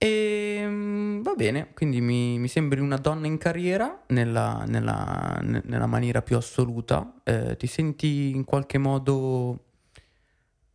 E, 0.05 1.21
va 1.23 1.35
bene, 1.35 1.69
quindi 1.75 2.01
mi, 2.01 2.37
mi 2.37 2.49
sembri 2.49 2.81
una 2.81 2.97
donna 2.97 3.29
in 3.29 3.39
carriera 3.39 4.03
nella, 4.09 4.65
nella- 4.67 5.39
ne- 5.43 5.63
nella 5.65 5.87
maniera 5.87 6.23
più 6.23 6.37
assoluta. 6.37 7.21
Eh, 7.23 7.57
ti 7.57 7.69
senti 7.69 8.31
in 8.35 8.45
qualche 8.45 8.79
modo 8.79 9.67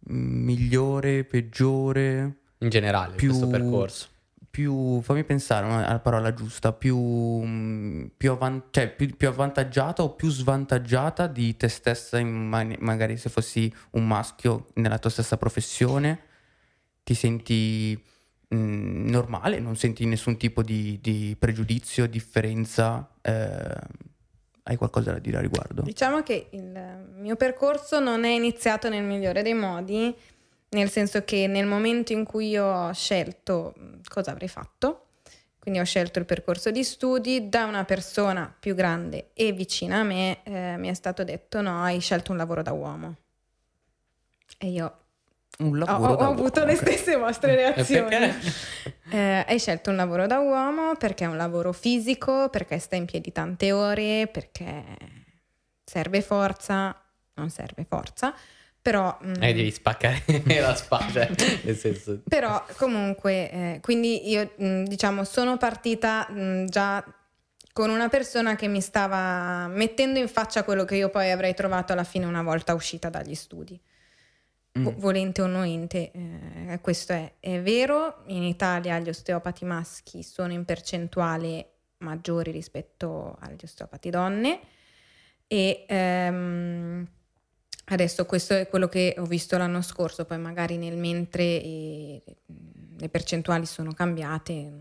mm, 0.10 0.44
migliore, 0.46 1.26
peggiore? 1.26 2.38
In 2.60 2.70
generale, 2.70 3.16
Più- 3.16 3.28
questo 3.28 3.48
percorso. 3.48 4.08
più, 4.50 5.02
fammi 5.02 5.24
pensare 5.26 5.68
alla 5.86 6.00
parola 6.00 6.34
giusta, 6.34 6.72
più, 6.72 6.98
mm, 6.98 8.06
più, 8.16 8.32
avan- 8.32 8.64
cioè, 8.72 8.90
più- 8.90 9.14
più 9.16 9.28
avvantaggiata 9.28 10.04
o 10.04 10.12
più 10.16 10.30
svantaggiata 10.30 11.28
di 11.28 11.58
te 11.58 11.68
stessa, 11.68 12.18
in 12.18 12.30
mani- 12.30 12.78
magari 12.80 13.18
se 13.18 13.30
fossi 13.30 13.72
un 13.92 14.08
maschio 14.08 14.68
nella 14.76 14.98
tua 15.00 15.10
stessa 15.10 15.36
professione, 15.38 16.20
ti 17.04 17.14
senti 17.14 18.02
mm, 18.54 19.10
normale, 19.10 19.60
non 19.60 19.76
senti 19.76 20.06
nessun 20.06 20.38
tipo 20.38 20.62
di, 20.62 21.00
di 21.02 21.36
pregiudizio, 21.38 22.08
differenza, 22.08 23.10
eh, 23.22 23.76
hai 24.64 24.76
qualcosa 24.76 25.12
da 25.12 25.20
dire 25.20 25.38
a 25.38 25.42
riguardo? 25.42 25.82
Diciamo 25.82 26.24
che 26.24 26.48
il 26.52 27.08
mio 27.16 27.36
percorso 27.36 28.00
non 28.00 28.24
è 28.26 28.30
iniziato 28.30 28.90
nel 28.90 29.04
migliore 29.04 29.42
dei 29.42 29.54
modi, 29.54 30.16
nel 30.70 30.90
senso 30.90 31.24
che 31.24 31.48
nel 31.48 31.66
momento 31.66 32.12
in 32.12 32.26
cui 32.26 32.50
io 32.50 32.66
ho 32.66 32.94
scelto 32.94 33.74
mh, 33.76 34.00
cosa 34.10 34.32
avrei 34.32 34.50
fatto, 34.50 35.04
quindi 35.60 35.80
ho 35.80 35.86
scelto 35.86 36.20
il 36.20 36.26
percorso 36.26 36.72
di 36.72 36.84
studi, 36.84 37.50
da 37.50 37.66
una 37.66 37.86
persona 37.86 38.54
più 38.58 38.74
grande 38.74 39.32
e 39.34 39.52
vicina 39.52 40.00
a 40.00 40.04
me 40.04 40.44
eh, 40.44 40.78
mi 40.78 40.88
è 40.88 40.94
stato 40.94 41.24
detto 41.24 41.62
no, 41.62 41.84
hai 41.84 42.00
scelto 42.00 42.32
un 42.32 42.38
lavoro 42.38 42.62
da 42.62 42.72
uomo. 42.72 43.16
E 44.58 44.68
io 44.70 44.98
Un 45.60 45.74
ho, 45.74 45.86
lavoro 45.86 46.12
ho 46.12 46.16
da 46.16 46.26
avuto 46.28 46.60
uomo, 46.60 46.72
le 46.72 46.78
stesse 46.78 47.16
vostre 47.16 47.56
reazioni. 47.74 48.16
Eh, 49.10 49.46
hai 49.48 49.58
scelto 49.60 49.90
un 49.90 49.96
lavoro 49.96 50.28
da 50.28 50.40
uomo 50.40 50.96
perché 50.96 51.24
è 51.24 51.28
un 51.28 51.38
lavoro 51.38 51.72
fisico, 51.72 52.50
perché 52.50 52.78
stai 52.78 53.00
in 53.00 53.06
piedi 53.06 53.32
tante 53.32 53.72
ore, 53.72 54.28
perché 54.32 54.84
serve 55.84 56.22
forza, 56.22 56.96
non 57.36 57.50
serve 57.50 57.86
forza, 57.90 58.36
però... 58.82 59.18
mm, 59.24 59.34
Eh, 59.42 59.54
devi 59.54 59.72
spaccare 59.72 60.24
la 60.60 60.76
spalla, 60.76 61.12
cioè, 61.36 61.60
nel 61.64 61.76
senso... 61.76 62.22
però 62.28 62.64
comunque, 62.76 63.52
eh, 63.52 63.80
quindi 63.82 64.30
io 64.30 64.52
mm, 64.62 64.84
diciamo 64.86 65.24
sono 65.24 65.58
partita 65.58 66.28
mm, 66.32 66.66
già 66.68 67.04
con 67.74 67.90
una 67.90 68.10
persona 68.10 68.56
che 68.56 68.68
mi 68.68 68.82
stava 68.82 69.68
mettendo 69.68 70.20
in 70.20 70.28
faccia 70.28 70.64
quello 70.64 70.84
che 70.84 70.96
io 70.96 71.10
poi 71.10 71.32
avrei 71.32 71.54
trovato 71.54 71.94
alla 71.94 72.04
fine 72.04 72.26
una 72.26 72.42
volta 72.44 72.74
uscita 72.74 73.10
dagli 73.10 73.36
studi. 73.36 73.80
Mm. 74.78 74.88
volente 74.98 75.42
o 75.42 75.48
noente, 75.48 76.12
eh, 76.12 76.80
questo 76.82 77.14
è, 77.14 77.34
è 77.40 77.62
vero, 77.62 78.24
in 78.28 78.44
Italia 78.44 79.00
gli 79.00 79.10
osteopati 79.10 79.66
maschi 79.66 80.24
sono 80.24 80.54
in 80.54 80.66
percentuale 80.66 81.72
maggiori 82.00 82.52
rispetto 82.52 83.38
agli 83.40 83.64
osteopati 83.64 84.10
donne 84.10 84.60
e 85.48 85.86
ehm, 85.88 87.08
adesso 87.86 88.26
questo 88.26 88.54
è 88.54 88.68
quello 88.68 88.88
che 88.88 89.16
ho 89.18 89.26
visto 89.26 89.58
l'anno 89.58 89.82
scorso, 89.82 90.26
poi 90.26 90.38
magari 90.38 90.78
nel 90.78 90.98
mentre 90.98 91.44
eh, 91.44 92.24
le 92.98 93.10
percentuali 93.10 93.66
sono 93.66 93.94
cambiate. 93.94 94.74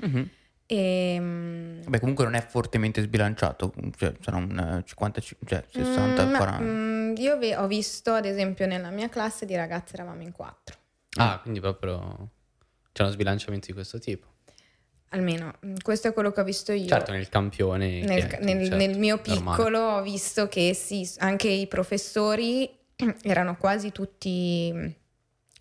Mhm. 0.00 0.30
E, 0.66 1.80
Vabbè, 1.82 1.98
comunque 1.98 2.22
non 2.24 2.34
è 2.34 2.46
fortemente 2.46 3.02
sbilanciato, 3.02 3.72
cioè 3.96 4.14
sarà 4.20 4.36
un 4.36 4.56
eh, 4.56 4.84
50, 4.86 5.20
cioè 5.20 5.64
60, 5.68 6.24
mm, 6.24 6.30
ma, 6.30 6.36
40. 6.36 6.62
mm, 6.62 6.99
io 7.16 7.38
ve- 7.38 7.56
ho 7.56 7.66
visto 7.66 8.12
ad 8.12 8.24
esempio 8.24 8.66
nella 8.66 8.90
mia 8.90 9.08
classe 9.08 9.46
di 9.46 9.54
ragazze 9.56 9.94
eravamo 9.94 10.22
in 10.22 10.32
quattro. 10.32 10.76
Ah, 11.16 11.38
quindi 11.40 11.60
proprio 11.60 12.30
c'è 12.92 13.02
uno 13.02 13.10
sbilanciamento 13.12 13.66
di 13.66 13.72
questo 13.72 13.98
tipo. 13.98 14.26
Almeno, 15.10 15.54
mm, 15.66 15.76
questo 15.82 16.08
è 16.08 16.12
quello 16.12 16.30
che 16.30 16.40
ho 16.40 16.44
visto 16.44 16.72
io. 16.72 16.86
Certo, 16.86 17.10
nel 17.12 17.28
campione. 17.28 18.00
nel, 18.02 18.22
è, 18.28 18.38
nel- 18.42 18.60
certo, 18.60 18.76
nel 18.76 18.98
mio 18.98 19.20
normale. 19.24 19.56
piccolo 19.56 19.78
ho 19.80 20.02
visto 20.02 20.46
che 20.48 20.72
sì, 20.74 21.08
anche 21.18 21.48
i 21.48 21.66
professori 21.66 22.70
erano 23.24 23.56
quasi 23.56 23.90
tutti 23.90 24.70
mm, 24.72 24.86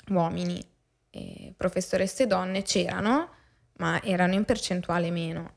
uomini 0.09 0.63
e 1.09 1.53
professoresse 1.57 2.27
donne 2.27 2.61
c'erano, 2.61 3.29
ma 3.77 3.99
erano 4.03 4.33
in 4.35 4.45
percentuale 4.45 5.09
meno. 5.09 5.55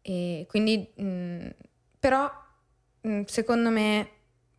E 0.00 0.46
quindi, 0.48 0.90
mh, 0.96 1.48
però, 1.98 2.30
mh, 3.02 3.22
secondo 3.26 3.68
me, 3.68 4.08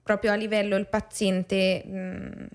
proprio 0.03 0.31
a 0.33 0.35
livello 0.35 0.75
il 0.75 0.87
paziente, 0.87 1.83
mh, 1.85 2.47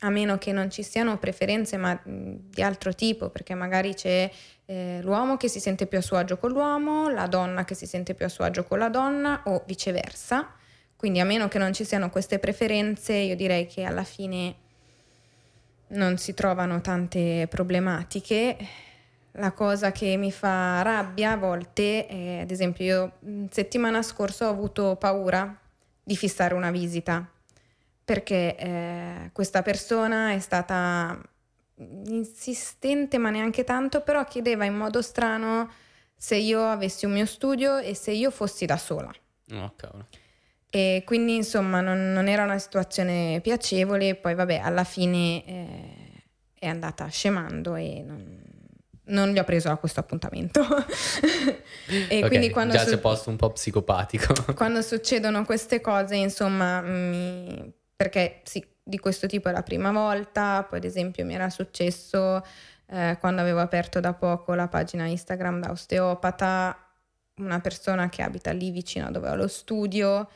a 0.00 0.10
meno 0.10 0.38
che 0.38 0.52
non 0.52 0.70
ci 0.70 0.82
siano 0.82 1.18
preferenze 1.18 1.76
ma 1.76 2.00
di 2.04 2.62
altro 2.62 2.94
tipo, 2.94 3.28
perché 3.28 3.54
magari 3.54 3.94
c'è 3.94 4.30
eh, 4.66 5.00
l'uomo 5.02 5.36
che 5.36 5.48
si 5.48 5.60
sente 5.60 5.86
più 5.86 5.98
a 5.98 6.00
suo 6.00 6.16
agio 6.16 6.38
con 6.38 6.50
l'uomo, 6.50 7.08
la 7.08 7.26
donna 7.26 7.64
che 7.64 7.74
si 7.74 7.86
sente 7.86 8.14
più 8.14 8.24
a 8.24 8.28
suo 8.28 8.44
agio 8.44 8.64
con 8.64 8.78
la 8.78 8.88
donna 8.88 9.42
o 9.46 9.62
viceversa. 9.66 10.54
Quindi 10.96 11.18
a 11.18 11.24
meno 11.24 11.48
che 11.48 11.58
non 11.58 11.72
ci 11.72 11.84
siano 11.84 12.10
queste 12.10 12.38
preferenze, 12.38 13.12
io 13.12 13.34
direi 13.34 13.66
che 13.66 13.82
alla 13.82 14.04
fine 14.04 14.54
non 15.88 16.16
si 16.16 16.32
trovano 16.32 16.80
tante 16.80 17.46
problematiche. 17.48 18.56
La 19.32 19.52
cosa 19.52 19.90
che 19.92 20.16
mi 20.16 20.30
fa 20.30 20.82
rabbia 20.82 21.32
a 21.32 21.36
volte 21.36 22.06
è, 22.06 22.40
ad 22.42 22.50
esempio, 22.50 22.84
io 22.84 23.12
settimana 23.50 24.02
scorsa 24.02 24.46
ho 24.46 24.50
avuto 24.50 24.96
paura 24.96 25.61
di 26.02 26.16
fissare 26.16 26.54
una 26.54 26.70
visita 26.70 27.30
perché 28.04 28.56
eh, 28.56 29.30
questa 29.32 29.62
persona 29.62 30.32
è 30.32 30.40
stata 30.40 31.20
insistente 31.76 33.18
ma 33.18 33.30
neanche 33.30 33.64
tanto, 33.64 34.02
però 34.02 34.24
chiedeva 34.24 34.64
in 34.64 34.74
modo 34.74 35.02
strano 35.02 35.70
se 36.16 36.36
io 36.36 36.64
avessi 36.64 37.06
un 37.06 37.12
mio 37.12 37.26
studio 37.26 37.78
e 37.78 37.94
se 37.94 38.12
io 38.12 38.30
fossi 38.30 38.66
da 38.66 38.76
sola. 38.76 39.12
Oh, 39.52 39.72
cavolo. 39.76 40.08
E 40.70 41.02
quindi 41.04 41.36
insomma 41.36 41.80
non, 41.80 42.12
non, 42.12 42.28
era 42.28 42.44
una 42.44 42.58
situazione 42.58 43.40
piacevole, 43.42 44.14
poi 44.14 44.34
vabbè 44.34 44.58
alla 44.58 44.84
fine 44.84 45.44
eh, 45.44 46.22
è 46.58 46.66
andata 46.66 47.06
scemando 47.08 47.74
e 47.74 48.02
non, 48.02 48.41
non 49.12 49.30
gli 49.30 49.38
ho 49.38 49.44
preso 49.44 49.70
a 49.70 49.76
questo 49.76 50.00
appuntamento. 50.00 50.60
e 51.86 52.18
okay, 52.18 52.28
quindi 52.28 52.50
quando 52.50 52.74
già 52.74 52.84
su- 52.84 52.90
c'è 52.90 52.98
posto 52.98 53.30
un 53.30 53.36
po' 53.36 53.50
psicopatico. 53.50 54.32
quando 54.54 54.82
succedono 54.82 55.44
queste 55.44 55.80
cose, 55.80 56.16
insomma, 56.16 56.80
mi... 56.80 57.72
perché 57.94 58.40
sì, 58.44 58.64
di 58.82 58.98
questo 58.98 59.26
tipo 59.26 59.48
è 59.48 59.52
la 59.52 59.62
prima 59.62 59.92
volta, 59.92 60.66
poi 60.68 60.78
ad 60.78 60.84
esempio 60.84 61.24
mi 61.24 61.34
era 61.34 61.48
successo 61.50 62.44
eh, 62.86 63.16
quando 63.20 63.40
avevo 63.40 63.60
aperto 63.60 64.00
da 64.00 64.12
poco 64.12 64.54
la 64.54 64.68
pagina 64.68 65.06
Instagram 65.06 65.60
da 65.60 65.70
osteopata, 65.70 66.76
una 67.36 67.60
persona 67.60 68.08
che 68.08 68.22
abita 68.22 68.50
lì 68.52 68.70
vicino 68.70 69.10
dove 69.10 69.28
ho 69.28 69.34
lo 69.34 69.48
studio 69.48 70.28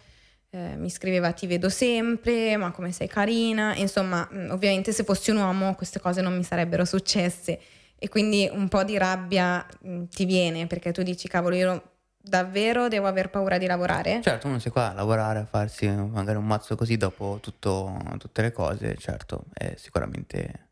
eh, 0.57 0.77
mi 0.77 0.89
scriveva 0.89 1.33
ti 1.33 1.47
vedo 1.47 1.69
sempre, 1.69 2.57
ma 2.57 2.71
come 2.71 2.93
sei 2.93 3.09
carina, 3.09 3.75
insomma 3.77 4.27
mm, 4.33 4.51
ovviamente 4.51 4.93
se 4.93 5.05
fossi 5.05 5.31
un 5.31 5.39
uomo 5.39 5.75
queste 5.75 6.01
cose 6.01 6.23
non 6.23 6.35
mi 6.35 6.45
sarebbero 6.45 6.85
successe 6.85 7.59
e 7.99 8.09
quindi 8.09 8.49
un 8.53 8.69
po' 8.69 8.85
di 8.85 8.99
rabbia 8.99 9.67
mh, 9.81 9.91
mm, 9.91 10.05
ti 10.05 10.25
viene 10.25 10.67
perché 10.67 10.93
tu 10.93 11.03
dici 11.03 11.29
cavolo 11.29 11.55
io 11.55 11.83
davvero 12.27 12.89
devo 12.89 13.07
aver 13.07 13.31
paura 13.31 13.57
di 13.59 13.67
lavorare? 13.67 14.21
Certo, 14.23 14.49
uno 14.49 14.59
sei 14.59 14.73
qua 14.73 14.91
a 14.91 14.95
lavorare, 14.95 15.41
a 15.41 15.45
farsi 15.45 15.89
magari 15.89 16.39
un 16.39 16.47
mazzo 16.47 16.75
così 16.75 16.97
dopo 16.97 17.39
tutto, 17.41 17.99
tutte 18.19 18.43
le 18.43 18.53
cose, 18.53 18.97
certo, 18.97 19.45
è 19.53 19.75
sicuramente... 19.77 20.69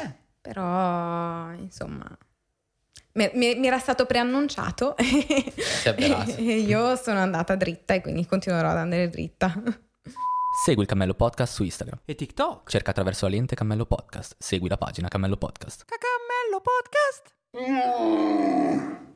Eh. 0.00 0.12
Però, 0.40 1.50
insomma, 1.52 2.06
mi, 3.12 3.30
mi, 3.34 3.66
era 3.66 3.78
stato 3.78 4.06
preannunciato 4.06 4.96
e 4.96 6.58
io 6.58 6.96
sono 6.96 7.18
andata 7.18 7.56
dritta 7.56 7.94
e 7.94 8.00
quindi 8.00 8.26
continuerò 8.26 8.68
ad 8.68 8.76
andare 8.76 9.08
dritta. 9.08 9.52
Segui 10.60 10.82
il 10.82 10.88
Cammello 10.88 11.14
Podcast 11.14 11.54
su 11.54 11.62
Instagram 11.62 12.00
e 12.04 12.16
TikTok. 12.16 12.68
Cerca 12.68 12.90
attraverso 12.90 13.26
la 13.26 13.30
lente 13.30 13.54
Cammello 13.54 13.86
Podcast. 13.86 14.34
Segui 14.38 14.68
la 14.68 14.76
pagina 14.76 15.06
Cammello 15.06 15.36
Podcast. 15.36 15.84
Cammello 15.86 16.60
Podcast. 17.52 19.07